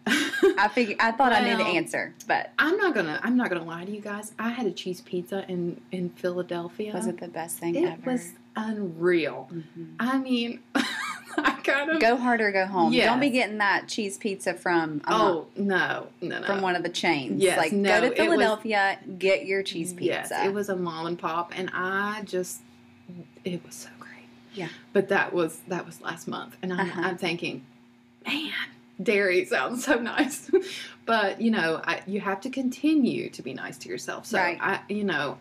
[0.58, 3.18] I figured I thought I knew the answer, but I'm not gonna.
[3.22, 4.32] I'm not gonna lie to you guys.
[4.40, 6.92] I had a cheese pizza in in Philadelphia.
[6.92, 8.10] was it the best thing It ever?
[8.12, 9.48] was unreal.
[9.52, 9.94] Mhm.
[10.00, 12.92] I mean, I kind of Go hard or go home.
[12.92, 16.46] Don't be getting that cheese pizza from um, Oh no, no, no.
[16.46, 17.42] from one of the chains.
[17.42, 20.04] Yes, like no, go to it was- Philadelphia, get your cheese pizza.
[20.04, 22.60] Yes, it was a mom and pop, and I just,
[23.44, 24.10] it was so great.
[24.54, 24.68] Yeah.
[24.92, 27.00] But that was that was last month, and I'm, Uh-huh.
[27.02, 27.64] I'm thinking,
[28.26, 28.52] man,
[29.02, 30.50] dairy sounds so nice,
[31.06, 34.26] but you know, I, you have to continue to be nice to yourself.
[34.26, 34.58] So Right.
[34.60, 35.38] I, you know,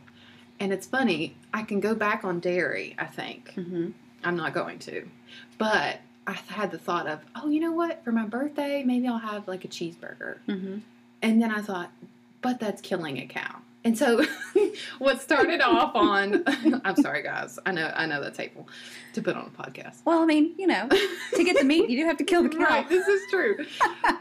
[0.62, 1.36] and it's funny.
[1.54, 2.96] I can go back on dairy.
[2.98, 3.90] I think hmm
[4.24, 5.08] I'm not going to,
[5.58, 6.00] but.
[6.28, 8.04] I had the thought of, oh, you know what?
[8.04, 10.38] For my birthday, maybe I'll have like a cheeseburger.
[10.46, 10.78] hmm
[11.24, 11.92] And then I thought,
[12.44, 13.56] but that's killing a cow.
[13.84, 14.24] And so
[15.00, 16.44] what started off on
[16.86, 17.58] I'm sorry guys.
[17.66, 18.68] I know I know that's hateful
[19.14, 20.02] to put on a podcast.
[20.06, 22.50] Well, I mean, you know, to get the meat, you do have to kill the
[22.58, 22.60] cow.
[22.64, 23.58] Right, this is true.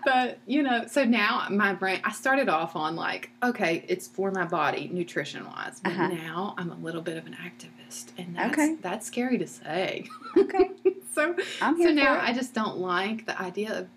[0.06, 4.30] but you know, so now my brain I started off on like, okay, it's for
[4.30, 5.80] my body, nutrition wise.
[5.84, 6.08] But Uh-huh.
[6.08, 8.06] now I'm a little bit of an activist.
[8.16, 8.76] And that's Okay.
[8.80, 10.06] that's scary to say.
[10.38, 10.70] Okay,
[11.14, 12.18] so I'm so now.
[12.18, 13.88] I just don't like the idea of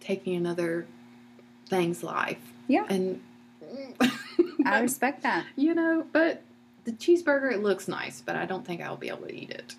[0.00, 0.86] taking another
[1.68, 2.40] thing's life.
[2.66, 2.86] Yeah.
[2.88, 3.20] And
[4.72, 5.44] I respect that.
[5.56, 6.42] you know, but
[6.84, 9.74] the cheeseburger it looks nice, but I don't think I'll be able to eat it.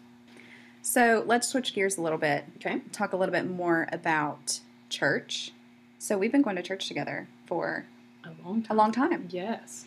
[0.82, 2.46] So let's switch gears a little bit.
[2.58, 2.82] Okay.
[2.91, 5.52] Talk a little bit more about church.
[6.00, 7.86] So we've been going to church together for
[8.26, 8.72] A long time.
[8.72, 9.28] a long time.
[9.32, 9.86] Yes.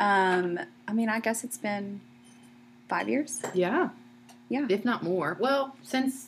[0.00, 2.00] Um, I mean, I guess it's been
[2.88, 3.42] five years.
[3.52, 3.90] Yeah.
[4.48, 4.66] Yeah.
[4.70, 5.36] If not more.
[5.38, 6.27] Well, since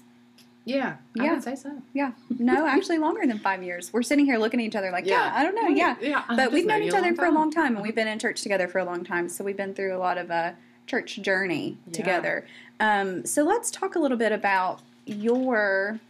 [0.75, 1.33] yeah, I Yeah.
[1.35, 1.83] would say so.
[1.93, 3.93] Yeah, no, actually longer than five years.
[3.93, 5.33] We're sitting here looking at each other like, yeah, Yeah.
[5.35, 5.97] I don't know, yeah.
[6.01, 6.25] Yeah.
[6.29, 8.43] I But we've known each other for a long time, and we've been in church
[8.43, 9.29] together for a long time.
[9.29, 10.57] So we've been through a lot of a
[10.87, 11.93] church journey Yeah.
[11.93, 12.47] together.
[12.81, 16.01] Um, so let's talk a little bit about your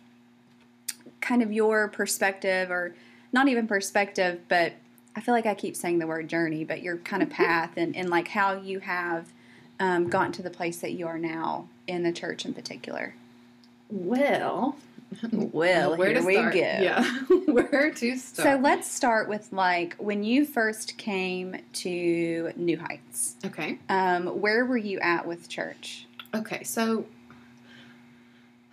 [1.20, 2.94] kind of your perspective, or
[3.32, 4.72] not even perspective, but
[5.16, 7.94] I feel like I keep saying the word journey, but your kind of path and,
[7.96, 9.32] and like how you have
[9.78, 13.14] um, gotten to the place that you are now in the church in particular.
[13.90, 14.76] Well,
[15.32, 16.50] Well, where here to we go.
[16.52, 17.04] Yeah,
[17.46, 18.48] where to start?
[18.48, 23.34] So let's start with like when you first came to New Heights.
[23.44, 26.06] okay, Um, where were you at with church?
[26.32, 26.62] okay.
[26.62, 27.06] So,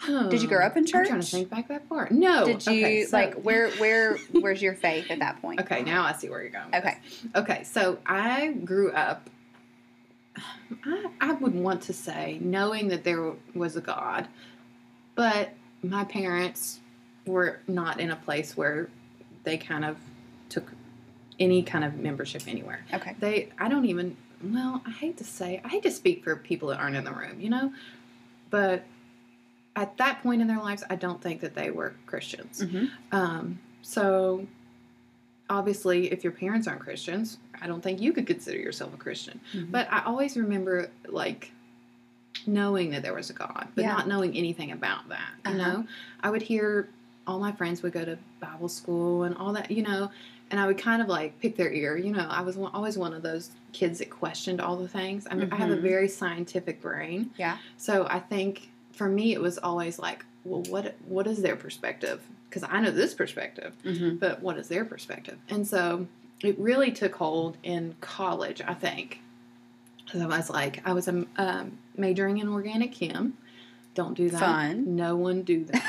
[0.06, 1.32] Did you grow up in I'm trying to church?
[1.32, 2.08] think back that far.
[2.12, 2.46] No.
[2.46, 5.60] Did you okay, so- like where where where's your faith at that point?
[5.62, 6.74] Okay, now I see where you're going.
[6.76, 6.98] Okay.
[7.04, 7.26] this.
[7.36, 9.28] Okay, so I grew up.
[10.86, 14.28] I, I would want to say knowing that there was a God,
[15.18, 15.50] but
[15.84, 16.80] my parents
[17.26, 18.88] were not in a place where
[19.44, 19.98] they kind of
[20.48, 20.72] took
[21.40, 22.86] any kind of membership anywhere.
[22.94, 23.16] Okay.
[23.20, 24.16] They, I don't even.
[24.44, 27.12] Well, I hate to say, I hate to speak for people that aren't in the
[27.12, 27.74] room, you know,
[28.52, 28.84] but
[29.76, 32.62] at that point in their lives, I don't think that they were Christians.
[32.64, 34.46] hmm Um, so,
[35.50, 39.40] obviously, if your parents aren't Christians, I don't think you could consider yourself a Christian.
[39.54, 39.72] Mhm.
[39.72, 41.52] But I always remember, like,
[42.46, 43.94] knowing that there was a God, but Yeah.
[43.94, 45.32] not knowing anything about that.
[45.46, 45.72] You Uh-huh.
[45.72, 45.88] know,
[46.22, 46.90] I would hear
[47.26, 50.10] all my friends would go to Bible school and all that, you know,
[50.50, 51.98] and I would kind of like pick their ear.
[51.98, 55.28] You know, I was one, always one of those kids that questioned all the things.
[55.30, 55.82] I, mean, I have a Mhm.
[55.82, 57.32] very scientific brain.
[57.38, 57.58] Yeah.
[57.78, 62.22] So I think for me, it was always like, well, what what is their perspective?
[62.50, 65.38] Because I know this perspective, hmm but what is their perspective?
[65.50, 66.08] And so
[66.42, 69.20] it really took hold in college, I think.
[70.06, 73.38] Because I was like, I was a um, majoring in organic chem.
[73.96, 74.40] Don't do that.
[74.40, 74.96] Fun.
[74.96, 75.84] No one do that.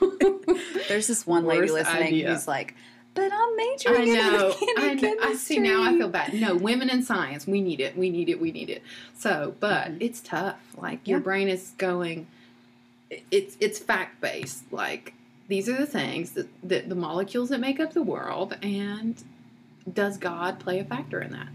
[0.88, 2.32] There's this one lady Worst listening idea.
[2.32, 2.74] who's like,
[3.14, 4.46] "But I'm majoring I in know.
[4.50, 5.16] organic I, know.
[5.22, 5.82] I see now.
[5.82, 6.34] I feel bad.
[6.34, 7.46] No, women in science.
[7.46, 7.96] We need it.
[7.96, 8.40] We need it.
[8.40, 8.82] We need it.
[9.16, 9.96] So, but Mhm.
[10.00, 10.56] it's tough.
[10.76, 11.22] Like your Yeah.
[11.24, 12.26] brain is going.
[13.30, 14.70] It's it's fact based.
[14.72, 15.14] Like
[15.48, 19.22] these are the things that, that the molecules that make up the world, and
[19.92, 21.48] does God play a factor in that?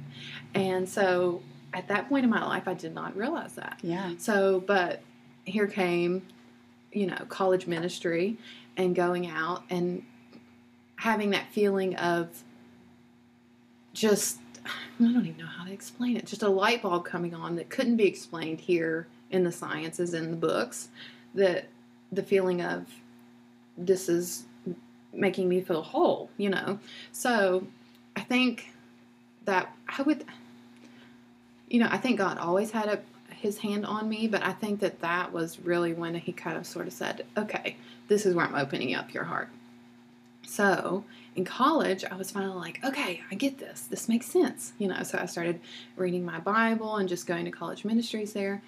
[0.53, 1.41] And so,
[1.73, 3.79] at that point in my life, I did not realize that.
[3.81, 4.13] Yeah.
[4.17, 5.01] So, but
[5.45, 6.25] here came,
[6.91, 8.37] you know, college ministry
[8.75, 10.03] and going out and
[10.95, 12.29] having that feeling of
[13.93, 17.55] just, I don't even know how to explain it, just a light bulb coming on
[17.55, 20.89] that couldn't be explained here in the sciences in the books.
[21.35, 21.67] That
[22.11, 22.87] the feeling of
[23.77, 24.45] this is
[25.13, 26.79] making me feel whole, you know.
[27.11, 27.67] So
[28.15, 28.71] I think
[29.45, 30.25] that I would
[31.67, 32.99] you know, I think God always had a,
[33.33, 36.65] his hand on me, but I think that that was really when he kind of
[36.65, 37.75] sort of said, okay,
[38.07, 39.49] this is where I'm opening up your heart.
[40.47, 41.03] So
[41.35, 43.81] in college, I was finally like, okay, I get this.
[43.81, 44.73] This makes sense.
[44.79, 45.59] You know, so I started
[45.97, 48.61] reading my Bible and just going to college ministries there.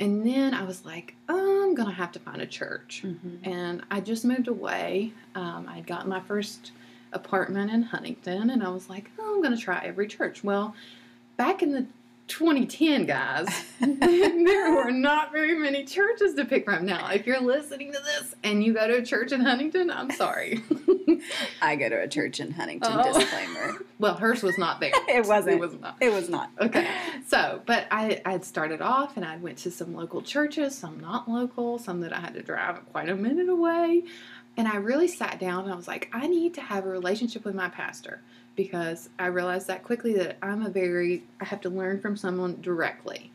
[0.00, 3.02] And then I was like, oh, I'm going to have to find a church.
[3.04, 3.46] Mhm.
[3.46, 5.12] And I just moved away.
[5.34, 6.72] Um, I'd gotten my first
[7.12, 10.44] apartment in Huntington, and I was like, oh, I'm going to try every church.
[10.44, 10.74] Well,
[11.36, 11.86] back in the
[12.28, 13.48] 2010, guys,
[13.80, 16.84] there were not very many churches to pick from.
[16.84, 20.10] Now, if you're listening to this and you go to a church in Huntington, I'm
[20.10, 20.62] sorry.
[21.62, 22.92] I go to a church in Huntington.
[22.94, 23.18] Oh.
[23.18, 23.78] Disclaimer.
[23.98, 24.92] well, hers was not there.
[25.08, 25.56] It wasn't.
[25.56, 25.96] It was not.
[26.00, 26.50] It was not.
[26.60, 26.88] Okay.
[27.26, 31.28] So, but I I'd started off and I went to some local churches, some not
[31.28, 34.04] local, some that I had to drive quite a minute away.
[34.56, 37.44] And I really sat down and I was like, I need to have a relationship
[37.44, 38.20] with my pastor
[38.58, 42.60] because I realized that quickly that I'm a very I have to learn from someone
[42.60, 43.30] directly.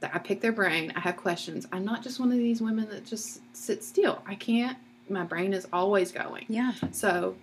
[0.00, 1.68] That I pick their brain, I have questions.
[1.72, 4.20] I'm not just one of these women that just sit still.
[4.26, 4.76] I can't
[5.08, 6.46] my brain is always going.
[6.48, 6.72] Yeah.
[6.90, 7.36] So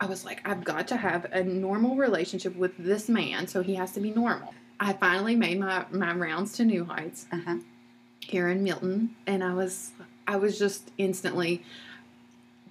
[0.00, 3.74] I was like, I've got to have a normal relationship with this man, so he
[3.74, 4.54] has to be normal.
[4.78, 7.56] I finally made my, my rounds to New Heights Uh huh.
[8.20, 9.92] here in Milton, and I was
[10.26, 11.64] I was just instantly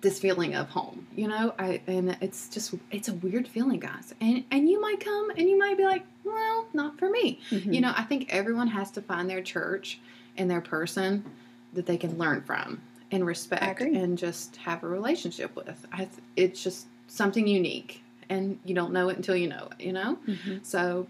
[0.01, 1.53] this feeling of home, you know.
[1.59, 4.13] I and it's just it's a weird feeling, guys.
[4.21, 7.39] And and you might come and you might be like, well, not for me.
[7.49, 7.73] Mm-hmm.
[7.73, 9.99] You know, I think everyone has to find their church
[10.37, 11.25] and their person
[11.73, 12.81] that they can learn from
[13.11, 15.85] and respect and just have a relationship with.
[15.91, 19.83] I, it's just something unique, and you don't know it until you know it.
[19.83, 20.19] You know.
[20.27, 20.65] Mhm.
[20.65, 21.07] So,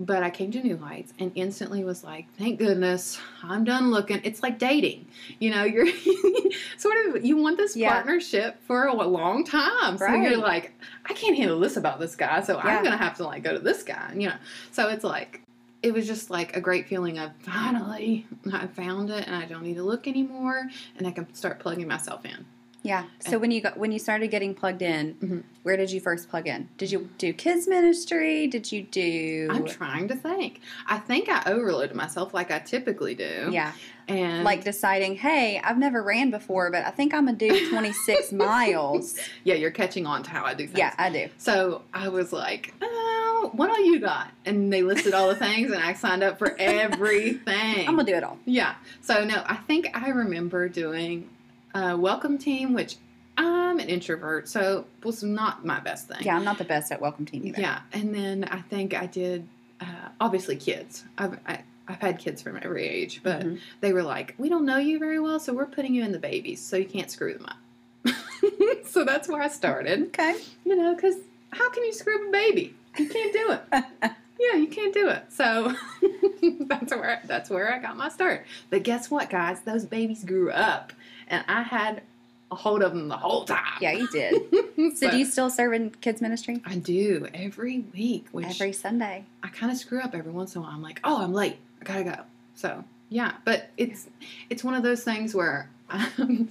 [0.00, 4.20] but I came to New Heights and instantly was like, thank goodness I'm done looking.
[4.24, 5.06] It's like dating,
[5.40, 5.64] you know.
[5.64, 5.86] You're
[6.78, 7.92] sort of you want this Yeah.
[7.92, 10.22] partnership for a long time, so Right.
[10.30, 10.72] you're like,
[11.06, 12.66] I can't handle this about this guy, so Yeah.
[12.78, 14.36] I'm gonna have to like go to this guy, you know.
[14.72, 15.42] So it's like.
[15.80, 19.62] It was just like a great feeling of finally I found it and I don't
[19.62, 22.44] need to look anymore and I can start plugging myself in.
[22.82, 23.04] Yeah.
[23.18, 25.42] So when you got when you started getting plugged in, Mhm.
[25.64, 26.68] where did you first plug in?
[26.78, 28.46] Did you do kids ministry?
[28.46, 29.48] Did you do?
[29.50, 30.60] I'm trying to think.
[30.86, 33.48] I think I overloaded myself like I typically do.
[33.50, 33.72] yeah,
[34.06, 38.32] And like deciding, hey, I've never ran before, but I think I'm gonna do 26
[38.32, 39.18] miles.
[39.44, 40.78] yeah, you're catching on to how I do things.
[40.78, 41.28] Yeah, I do.
[41.36, 44.28] So I was like, oh, what all you got?
[44.46, 47.88] And they listed all the things, and I signed up for everything.
[47.88, 48.38] I'm gonna do it all.
[48.44, 48.74] yeah.
[49.02, 51.28] So no, I think I remember doing
[51.74, 52.96] a welcome team, which
[53.36, 56.18] I'm an introvert, so was not my best thing.
[56.22, 57.60] Yeah, I'm not the best at welcome team either.
[57.60, 59.46] Yeah, and then I think I did
[59.80, 61.04] uh, obviously kids.
[61.18, 63.60] I've I, I've had kids from every age, but Mhm.
[63.80, 66.18] they were like, "We don't know you very well, so we're putting you in the
[66.18, 68.14] babies, so you can't screw them up."
[68.86, 70.02] so that's where I started.
[70.08, 70.36] Okay.
[70.64, 71.16] You know, because
[71.52, 72.74] how can you screw up a baby?
[72.98, 73.84] You can't do it.
[74.40, 75.24] yeah, you can't do it.
[75.30, 75.74] So
[76.66, 78.44] that's where that's where I got my start.
[78.70, 79.60] But guess what, guys?
[79.62, 80.92] Those babies grew up,
[81.28, 82.02] and I had
[82.50, 83.78] a hold of them the whole time.
[83.80, 84.42] Yeah, you did.
[84.94, 89.24] So, do you still serve in kids ministry I do every week, which every Sunday?
[89.42, 90.72] I kind of screw up every once in a while.
[90.72, 91.56] I'm like, oh, I'm late.
[91.80, 92.16] I gotta go.
[92.54, 94.06] So yeah, but it's
[94.50, 96.48] it's one of those things where um,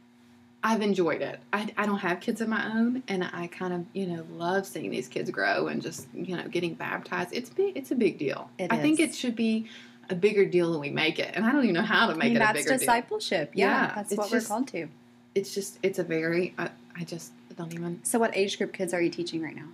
[0.62, 1.40] I've enjoyed it.
[1.52, 4.66] I, I don't have kids of my own, and I kind of you know love
[4.66, 7.30] seeing these kids grow and just you know getting baptized.
[7.32, 7.76] It's big.
[7.76, 8.50] It's a big deal.
[8.58, 9.68] It I think it should be
[10.10, 12.16] a bigger deal than we make it, and I don't even know how to I
[12.16, 12.78] make mean, it a that's bigger deal.
[12.78, 13.50] discipleship.
[13.54, 14.88] Yeah, Yeah, that's what just- we're called to.
[15.34, 18.94] It's just it's a very I, I just don't even So, what age group kids
[18.94, 19.68] are you teaching right now?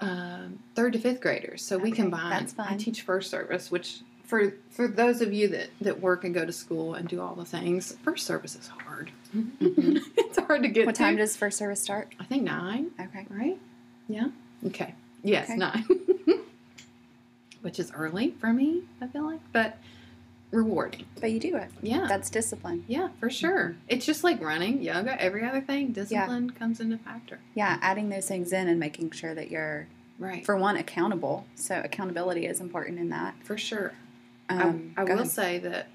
[0.00, 1.62] um, third to fifth graders.
[1.62, 2.28] So we combine.
[2.30, 2.74] that's fine.
[2.74, 6.44] I teach first service, which for for those of you that that work and go
[6.44, 9.10] to school and do all the things, first service is hard.
[9.34, 10.02] Mhm.
[10.18, 10.84] it's hard to get.
[10.84, 11.02] What to.
[11.02, 12.12] time does first service start?
[12.20, 13.26] I think nine, Okay.
[13.30, 13.58] right?
[14.08, 14.28] Yeah.
[14.66, 14.94] Okay.
[15.22, 15.56] Yes, Okay.
[15.58, 15.84] nine.
[17.76, 18.82] which is early for me.
[19.02, 19.76] I feel like, but
[20.50, 21.04] rewarding.
[21.20, 21.68] But you do it.
[21.82, 22.06] Yeah.
[22.08, 22.84] That's discipline.
[22.88, 23.76] yeah, for sure.
[23.88, 25.92] It's just like running, yoga, every other thing.
[25.92, 27.38] Discipline comes into factor.
[27.54, 30.46] Yeah, adding those things in and making sure that you're, Right.
[30.46, 31.44] for one, accountable.
[31.56, 33.34] So, accountability is important in that.
[33.44, 33.92] For sure.
[34.48, 35.28] Um, I, I will ahead.
[35.28, 35.88] say that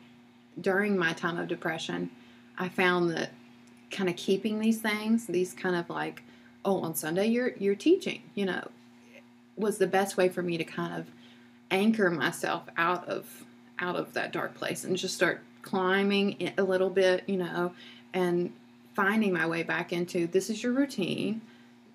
[0.60, 2.12] during my time of depression,
[2.60, 3.32] I found that
[3.90, 6.22] kind of keeping these things, these kind of like,
[6.64, 8.68] oh, on Sunday you're you're teaching, you know,
[9.56, 11.08] was the best way for me to kind of
[11.72, 13.46] anchor myself out of
[13.80, 17.74] out of that dark place and just start climbing a little bit, you know,
[18.14, 18.54] and
[18.94, 21.42] finding my way back into this is your routine.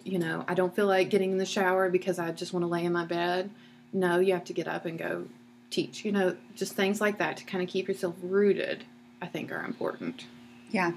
[0.02, 2.68] You know, I don't feel like getting in the shower because I just want to
[2.68, 3.50] lay in my bed.
[3.92, 5.26] No, you have to get up and go
[5.70, 6.04] teach.
[6.04, 8.84] You know, just things like that to kind of keep yourself rooted,
[9.20, 10.26] I think are important.
[10.70, 10.92] Yeah.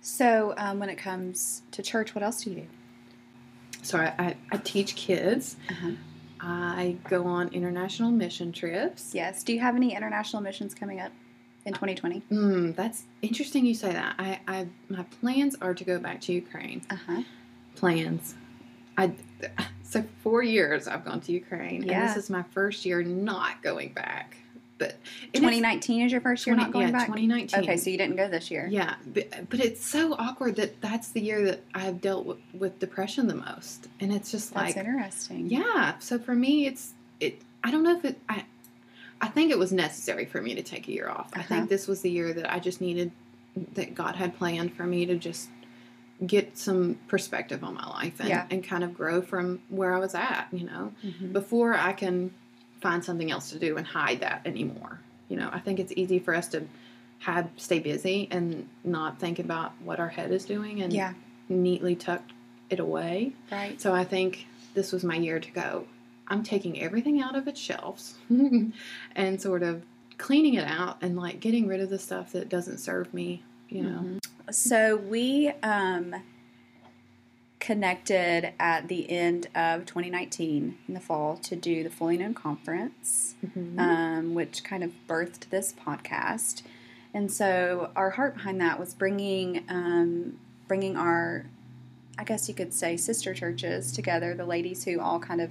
[0.00, 2.66] So, um, when it comes to church, what else do you do?
[3.82, 5.56] So I, I, I teach kids.
[5.70, 5.92] Uh-huh.
[6.40, 9.14] I go on international mission trips.
[9.14, 9.42] Yes.
[9.42, 11.12] Do you have any international missions coming up
[11.64, 12.22] in 2020?
[12.30, 14.14] Mm, that's interesting you say that.
[14.18, 16.82] I, I my plans are to go back to Ukraine.
[16.90, 17.22] Uh huh.
[17.76, 18.34] Plans.
[18.96, 19.12] I
[19.82, 22.06] so four years I've gone to Ukraine, and Yeah.
[22.06, 24.36] this is my first year not going back.
[24.78, 24.94] But
[25.34, 27.06] 2019 is your first year 20 not going yeah, back?
[27.08, 27.60] 2019.
[27.60, 28.68] Okay, so you didn't go this year.
[28.70, 32.78] Yeah, but, but it's so awkward that that's the year that I've dealt with, with
[32.78, 35.46] depression the most, and it's just That's like, interesting.
[35.48, 35.98] yeah.
[35.98, 37.42] So for me, it's it.
[37.64, 38.18] I don't know if it.
[38.28, 38.44] I,
[39.20, 41.30] I think it was necessary for me to take a year off.
[41.34, 41.48] I Uh-huh.
[41.48, 43.10] think this was the year that I just needed,
[43.74, 45.48] that God had planned for me to just
[46.24, 48.46] get some perspective on my life and, Yeah.
[48.50, 50.46] and kind of grow from where I was at.
[50.52, 51.32] You know, Mhm.
[51.32, 52.32] before I can
[52.80, 55.00] find something else to do and hide that anymore.
[55.28, 56.66] You know, I think it's easy for us to
[57.20, 61.14] have stay busy and not think about what our head is doing and Yeah,
[61.48, 62.22] neatly tuck
[62.70, 63.32] it away.
[63.50, 63.80] right.
[63.80, 65.86] So I think this was my year to go.
[66.28, 68.14] I'm taking everything out of its shelves
[69.16, 69.82] and sort of
[70.18, 73.82] cleaning it out and like getting rid of the stuff that doesn't serve me, you
[73.82, 74.00] know.
[74.00, 74.18] Mhm.
[74.54, 76.14] So we um,
[77.68, 83.34] connected at the end of 2019 in the fall to do the Fully Known Conference,
[83.46, 83.78] Mhm.
[83.78, 86.62] um, which kind of birthed this podcast.
[87.12, 91.44] And so our heart behind that was bringing um, bringing our,
[92.18, 95.50] I guess you could say, sister churches together, the ladies who all kind of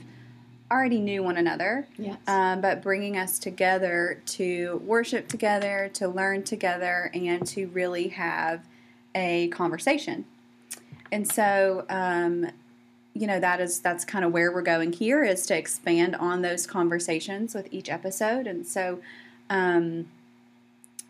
[0.72, 2.18] already knew one another yes.
[2.26, 8.66] um, but bringing us together to worship together, to learn together, and to really have
[9.14, 10.26] a conversation.
[11.12, 12.48] And so, um,
[13.14, 16.42] you know, that is that's kind of where we're going here is to expand on
[16.42, 18.46] those conversations with each episode.
[18.48, 19.00] And so,
[19.50, 20.08] um,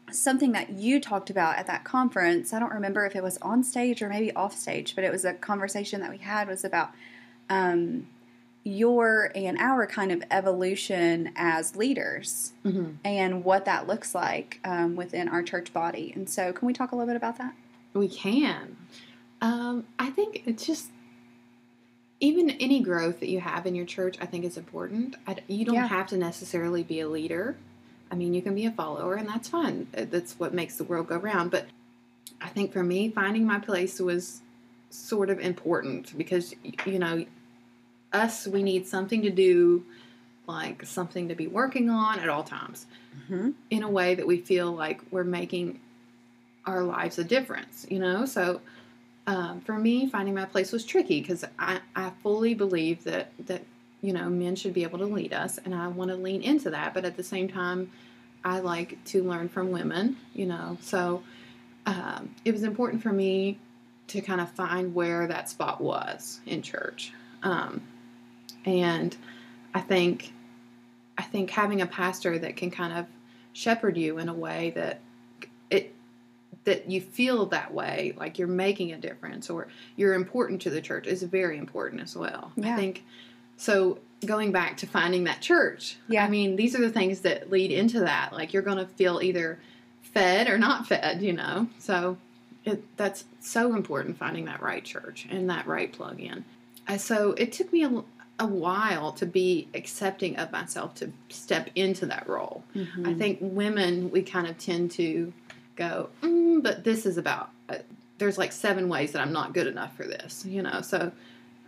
[0.09, 3.61] something that you talked about at that conference, I don't remember if it was on
[3.63, 6.91] stage or maybe off stage, but it was a conversation that we had was about.
[7.49, 8.07] Um,
[8.63, 12.95] your and our kind of evolution as leaders Mhm.
[13.05, 16.11] and what that looks like um, within our church body.
[16.15, 17.53] And so, can we talk a little bit about that?
[17.93, 18.76] We can.
[19.41, 20.89] Um, I think it's just
[22.19, 25.15] even any growth that you have in your church, I think is important.
[25.27, 25.87] I you don't Yeah.
[25.87, 27.55] have to necessarily be a leader.
[28.11, 29.87] I mean, you can be a follower, and that's fine.
[29.95, 31.51] Uh, That's what makes the world go round.
[31.51, 31.65] But
[32.41, 34.41] I think for me, finding my place was
[34.89, 37.25] sort of important because you know,
[38.13, 39.85] us we need something to do,
[40.47, 42.85] like something to be working on at all times
[43.29, 43.49] Mm-hmm.
[43.71, 45.79] in a way that we feel like we're making
[46.65, 48.25] our lives a difference, you know?
[48.25, 48.61] So
[49.27, 53.63] um, for me, finding my place was tricky because I, I fully believe that, that,
[54.01, 56.69] you know, men should be able to lead us and I want to lean into
[56.69, 56.93] that.
[56.93, 57.91] But at the same time,
[58.45, 60.77] I like to learn from women, you know?
[60.81, 61.21] So
[61.85, 63.59] um, it was important for me
[64.07, 67.11] to kind of find where that spot was in church.
[67.43, 67.81] Um,
[68.65, 69.15] and
[69.73, 70.31] I think
[71.17, 73.07] I think having a pastor that can kind of
[73.53, 74.99] shepherd you in a way that
[75.69, 75.93] it
[76.67, 80.81] that you feel that way, like you're making a difference or you're important to the
[80.81, 82.51] church, is very important as well.
[82.55, 82.73] Yeah.
[82.73, 83.03] I think
[83.55, 83.99] so.
[84.25, 86.25] Going back to finding that church, Yeah.
[86.25, 88.33] I mean, these are the things that lead into that.
[88.33, 89.59] Like you're going to feel either
[90.01, 91.67] fed or not fed, you know.
[91.77, 92.17] So
[92.65, 96.43] it, that's so important finding that right church and that right plug in.
[96.87, 98.03] Uh, so it took me a,
[98.39, 102.63] a while to be accepting of myself to step into that role.
[102.75, 103.07] Mm-hmm.
[103.07, 105.31] I think women, we kind of tend to
[105.77, 107.77] go, mm, but this is about, uh,
[108.17, 110.81] there's like seven ways that I'm not good enough for this, you know?
[110.81, 111.11] So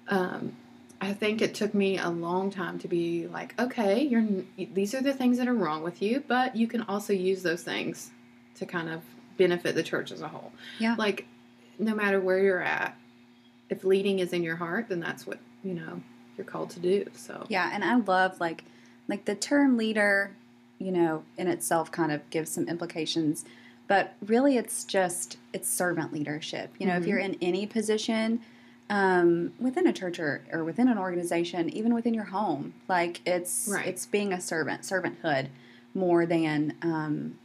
[0.07, 0.55] um,
[0.99, 4.25] I think it took me a long time to be like, okay, you're,
[4.57, 7.63] these are the things that are wrong with you, but you can also use those
[7.63, 8.11] things
[8.55, 9.01] to kind of
[9.37, 10.51] benefit the church as a whole.
[10.79, 10.95] Yeah.
[10.97, 11.25] Like,
[11.77, 12.97] no matter where you're at,
[13.69, 16.01] if leading is in your heart, then that's what, you know,
[16.35, 17.05] you're called to do.
[17.15, 18.63] So, Yeah, and I love like
[19.07, 20.35] like the term leader,
[20.77, 23.45] you know, in itself kind of gives some implications,
[23.89, 26.69] but really it's just it's servant leadership.
[26.79, 27.07] You know, if Mhm.
[27.07, 28.39] you're in any position
[28.91, 33.67] um, within a church or, or within an organization, even within your home, like it's
[33.69, 33.85] Right.
[33.87, 35.47] it's being a servant, servanthood,
[35.93, 37.37] more than um,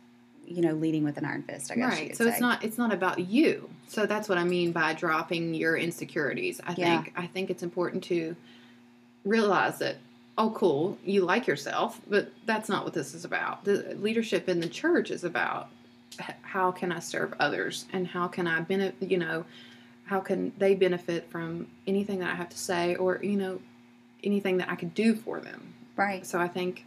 [0.47, 1.71] you know leading with an iron fist.
[1.73, 2.17] I guess you right.
[2.17, 3.69] So it's not it's not about you.
[3.89, 6.61] So that's what I mean by dropping your insecurities.
[6.67, 7.03] I Yeah.
[7.03, 8.37] think I think it's important to
[9.25, 9.97] realize that
[10.37, 13.65] oh cool, you like yourself, but that's not what this is about.
[13.65, 15.69] The leadership in the church is about
[16.43, 19.45] how can I serve others and how can I benefit, you know,
[20.07, 23.61] how can they benefit from anything that I have to say or, you know,
[24.23, 25.75] anything that I could do for them.
[25.97, 26.27] right.
[26.27, 26.85] So I think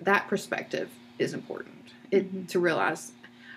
[0.00, 1.74] that perspective is important
[2.10, 2.48] it, Mhm.
[2.48, 3.12] to realize.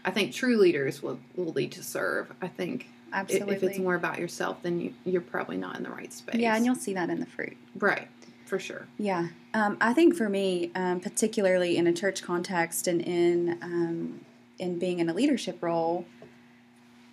[0.06, 2.32] I think true leaders will, will lead to serve.
[2.42, 3.56] I think Absolutely.
[3.56, 6.36] if it's more about yourself, then you, you're probably not in the right space.
[6.40, 7.58] yeah, and you'll see that in the fruit.
[7.78, 8.08] right
[8.46, 8.88] for sure.
[8.98, 14.22] Yeah, um, I think for me, um, particularly in a church context and in um,
[14.60, 16.06] in being in a leadership role,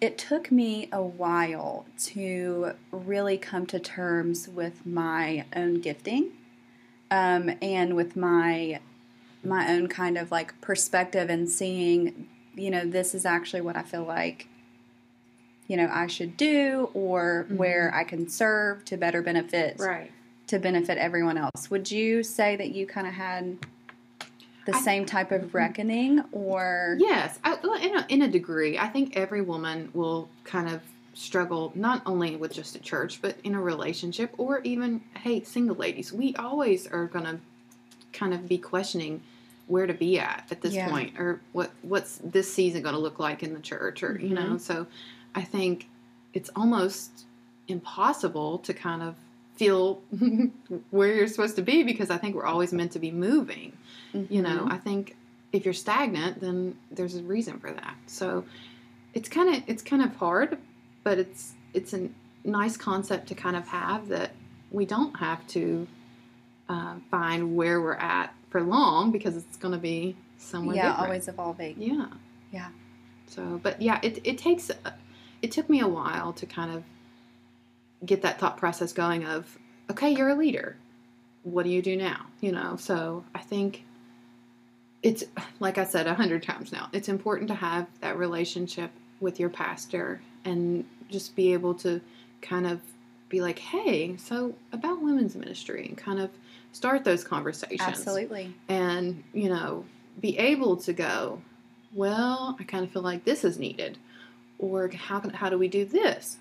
[0.00, 6.32] it took me a while to really come to terms with my own gifting
[7.10, 8.80] um, and with my
[9.42, 13.82] my own kind of like perspective and seeing, you know, this is actually what I
[13.82, 14.48] feel like,
[15.68, 17.56] you know, I should do or Mhm.
[17.56, 20.10] where I can serve to better benefit Right.
[20.48, 21.70] to benefit everyone else.
[21.70, 23.56] Would you say that you kind of had
[24.66, 25.56] the I- same type of mm-hmm.
[25.56, 30.68] reckoning or Yes, I, in a, in a degree, I think every woman will kind
[30.68, 30.82] of
[31.14, 35.76] struggle not only with just a church, but in a relationship or even hey, single
[35.76, 36.12] ladies.
[36.12, 37.40] We always are gonna
[38.12, 39.22] kind of be questioning
[39.66, 40.88] where to be at at this Yeah.
[40.88, 44.34] point, or what what's this season going to look like in the church, or you
[44.34, 44.42] know.
[44.42, 44.58] Mm-hmm.
[44.58, 44.86] So,
[45.34, 45.88] I think
[46.32, 47.24] it's almost
[47.68, 49.16] impossible to kind of
[49.56, 50.02] feel
[50.90, 53.72] where you're supposed to be because I think we're always meant to be moving
[54.30, 54.72] you know Mhm.
[54.72, 55.16] i think
[55.52, 58.44] if you're stagnant then there's a reason for that so
[59.14, 60.58] it's kind of it's kind of hard
[61.04, 62.08] but it's it's a
[62.44, 64.30] nice concept to kind of have that
[64.70, 65.86] we don't have to
[66.68, 71.06] uh, find where we're at for long because it's going to be somewhere yeah, different.
[71.08, 71.74] always evolving.
[71.78, 72.06] yeah
[72.52, 72.68] Yeah.
[73.26, 74.70] so but yeah it, it takes
[75.42, 76.82] it took me a while to kind of
[78.04, 79.58] get that thought process going of
[79.90, 80.76] okay you're a leader
[81.44, 83.84] what do you do now you know so i think
[85.06, 85.22] it's
[85.60, 86.88] like i said a hundred times now.
[86.92, 88.90] It's important to have that relationship
[89.20, 92.00] with your pastor and just be able to
[92.42, 92.80] kind of
[93.28, 96.30] be like hey so about women's ministry and kind of
[96.72, 97.80] start those conversations.
[97.80, 98.52] Absolutely.
[98.68, 99.84] and you know
[100.20, 101.40] be able to go
[101.92, 103.98] well i kind of feel like this is needed.
[104.58, 106.38] Or how can how do we do this?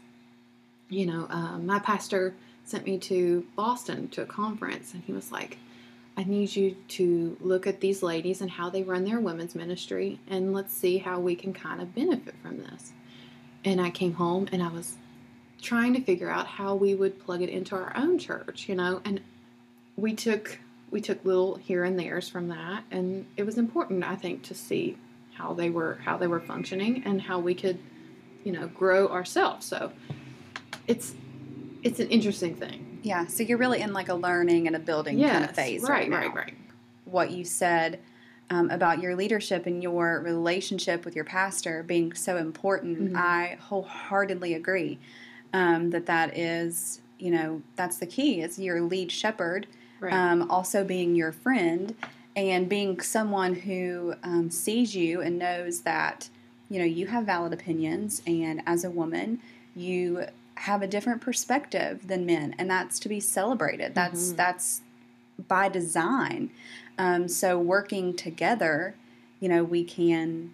[0.89, 5.31] You know um, my pastor sent me to boston to a conference and he was
[5.31, 5.57] like
[6.17, 10.19] i need you to look at these ladies and how they run their women's ministry
[10.27, 12.91] and let's see how we can kind of benefit from this.
[13.63, 14.97] And i came home and i was
[15.61, 19.01] trying to figure out how we would plug it into our own church you know
[19.05, 19.21] and
[19.95, 20.59] we took
[20.91, 24.53] we took little here and there's from that and it was important i think to
[24.53, 24.97] see
[25.35, 27.77] how they were how they were functioning and how we could
[28.45, 29.65] you know grow ourselves.
[29.65, 29.91] So
[30.87, 31.13] it's
[31.83, 33.27] it's an interesting thing Yeah.
[33.27, 35.81] So you're really in like a learning and a building kind of phase.
[35.83, 36.17] right now.
[36.17, 36.53] right right
[37.05, 37.99] What you said
[38.49, 43.15] um, about your leadership and your relationship with your pastor being so important, Mhm.
[43.15, 44.99] I wholeheartedly agree
[45.53, 48.41] um, that that is, you know, that's the key.
[48.41, 49.67] Is your lead shepherd,
[49.99, 51.95] right um, also being your friend
[52.35, 56.29] and being someone who um, sees you and knows that
[56.69, 59.39] you know you have valid opinions and as a woman
[59.75, 60.25] you
[60.55, 63.93] have a different perspective than men and that's to be celebrated.
[63.93, 64.35] That's Mhm.
[64.37, 64.81] that's
[65.47, 66.49] by design.
[66.97, 68.95] Um, so working together
[69.41, 70.51] you know we can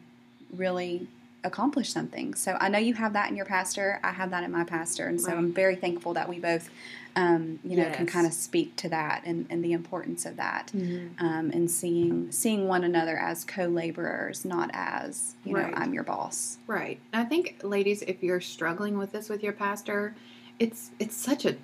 [0.51, 1.07] really
[1.43, 2.33] accomplish something.
[2.33, 3.99] So i know you have that in your pastor.
[4.03, 5.07] I have that in my pastor.
[5.07, 5.37] And so Right.
[5.37, 6.69] i'm very thankful that we both
[7.15, 10.71] um, you know can kind of speak to that and, and the importance of that
[10.73, 11.11] Mhm.
[11.19, 16.57] um, and seeing seeing one another as co-laborers not as you know i'm your boss
[16.67, 16.99] Right.
[17.11, 20.15] And I think ladies, if you're struggling with this with your pastor,
[20.59, 21.57] it's it's such a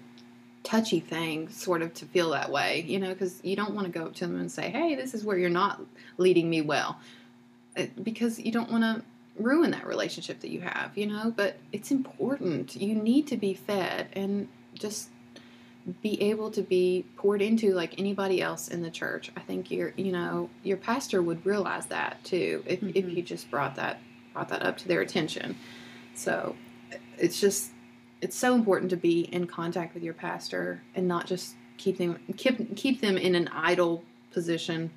[0.64, 4.00] touchy thing sort of to feel that way, you know, because you don't want to
[4.00, 5.82] go up to them and say, "Hey, this is where you're not
[6.18, 7.00] leading me well."
[7.78, 9.02] It- because you don't want to
[9.42, 12.76] ruin that relationship that you have, you know, but it's important.
[12.76, 15.10] You need to be fed and just
[16.02, 19.32] be able to be poured into like anybody else in the church.
[19.38, 23.16] I think your you know, your pastor would realize that too if if Mhm.
[23.16, 24.00] you just brought that
[24.34, 25.56] brought that up to their attention.
[26.14, 26.56] So
[27.18, 27.72] it's just
[28.22, 32.20] it's so important to be in contact with your pastor and not just keep them
[32.36, 34.90] keep keep them in an idle position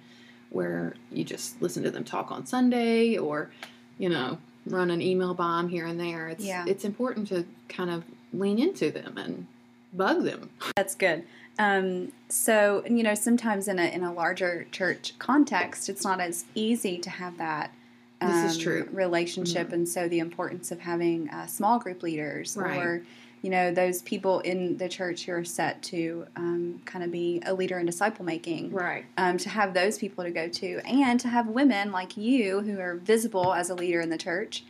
[0.51, 3.51] where you just listen to them talk on Sunday or
[3.99, 6.29] you know run an email bomb here and there.
[6.29, 6.65] It's Yeah.
[6.67, 9.47] it's important to kind of lean into them and
[9.93, 10.51] bug them.
[10.77, 11.25] that's good
[11.59, 16.45] um, so you know sometimes in a in a larger church context it's not as
[16.55, 17.73] easy to have that
[18.21, 18.89] This is um, true.
[18.93, 22.79] relationship and so the importance of having uh, small group leaders Right.
[22.79, 23.03] or
[23.43, 27.43] you know those people in the church who are set to um, kind of be
[27.47, 29.07] a leader in disciple making Right.
[29.17, 32.79] um, to have those people to go to and to have women like you who
[32.79, 34.63] are visible as a leader in the church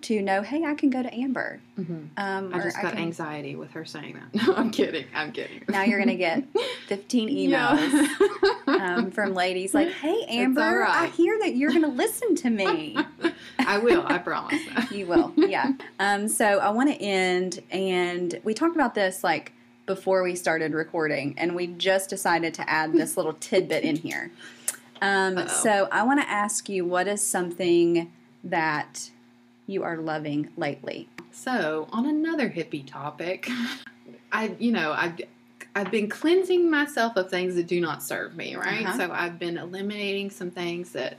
[0.00, 3.54] to know hey i can go to amber hmm um, I just got can- anxiety
[3.56, 4.46] with her saying that.
[4.46, 5.06] No, I'm kidding.
[5.14, 5.62] I'm kidding.
[5.68, 6.44] now you're going to get
[6.88, 8.08] 15 emails
[8.68, 12.96] um, from ladies like hey amber i hear that you're going to listen to me
[13.60, 14.04] I will.
[14.06, 14.60] I promise.
[14.90, 19.52] you will yeah um, so i want to end and we talked about this like
[19.86, 24.30] before we started recording and we just decided to add this little tidbit in here
[25.02, 28.12] um, so i want to ask you what is something
[28.44, 29.10] that
[29.68, 33.48] you are loving lately So, on another hippie topic,
[34.32, 35.14] I, you know, I,
[35.76, 38.84] I've been cleansing myself of things that do not serve me, right?
[38.84, 38.96] Uh-huh.
[38.96, 41.18] So I've been eliminating some things that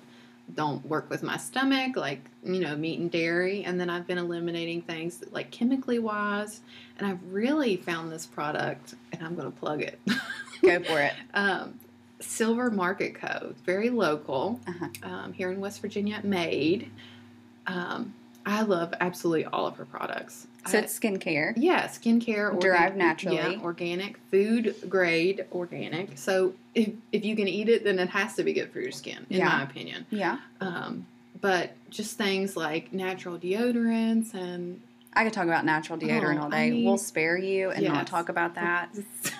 [0.56, 4.18] don't work with my stomach, like you know meat and dairy, and then I've been
[4.18, 6.62] eliminating things that, like chemically wise,
[6.97, 10.00] and I've really found this product, and I'm going to plug it.
[10.64, 11.14] Go for it.
[11.36, 11.80] um,
[12.20, 13.54] Silver Market Co.
[13.66, 14.88] Very local Uh-huh.
[15.04, 16.89] um, here in West Virginia, made.
[17.68, 18.14] Um,
[18.50, 20.47] I love absolutely all of her products.
[20.68, 21.54] So I- it's skincare.
[21.56, 23.38] yeah, skincare, organ- Derived naturally.
[23.38, 26.18] yeah, organic, food grade, organic.
[26.18, 28.91] So if, if you can eat it, then it has to be good for your
[28.91, 29.47] skin, in Yeah.
[29.50, 30.06] my opinion.
[30.10, 30.38] Yeah.
[30.62, 31.06] Um,
[31.41, 34.82] but just things like natural deodorants and
[35.14, 36.72] I could talk about natural deodorant Oh, all I day.
[36.72, 38.89] mean- we'll spare you and not talk about that.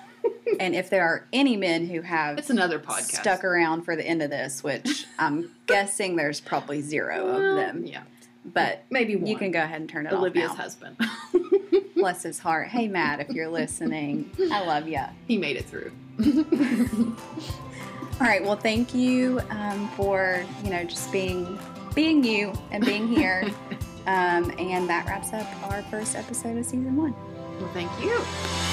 [0.60, 3.20] and if there are any men who have it's another podcast.
[3.20, 7.86] stuck around for the end of this, which I'm guessing there's probably zero of them,
[7.86, 8.02] Yeah,
[8.46, 9.28] but maybe one.
[9.28, 10.64] you can go ahead and turn it Olivia's off now.
[10.64, 10.98] husband.
[11.96, 12.70] Bless his heart.
[12.70, 15.02] Hey, Matt, if you're listening, I love you.
[15.28, 15.92] he made it through.
[18.22, 18.44] All right.
[18.44, 21.58] Well, thank you um, for you know just being
[21.94, 23.44] being you and being here.
[24.08, 27.14] um, and that wraps up our first episode of season one.
[27.60, 28.69] well, thank you.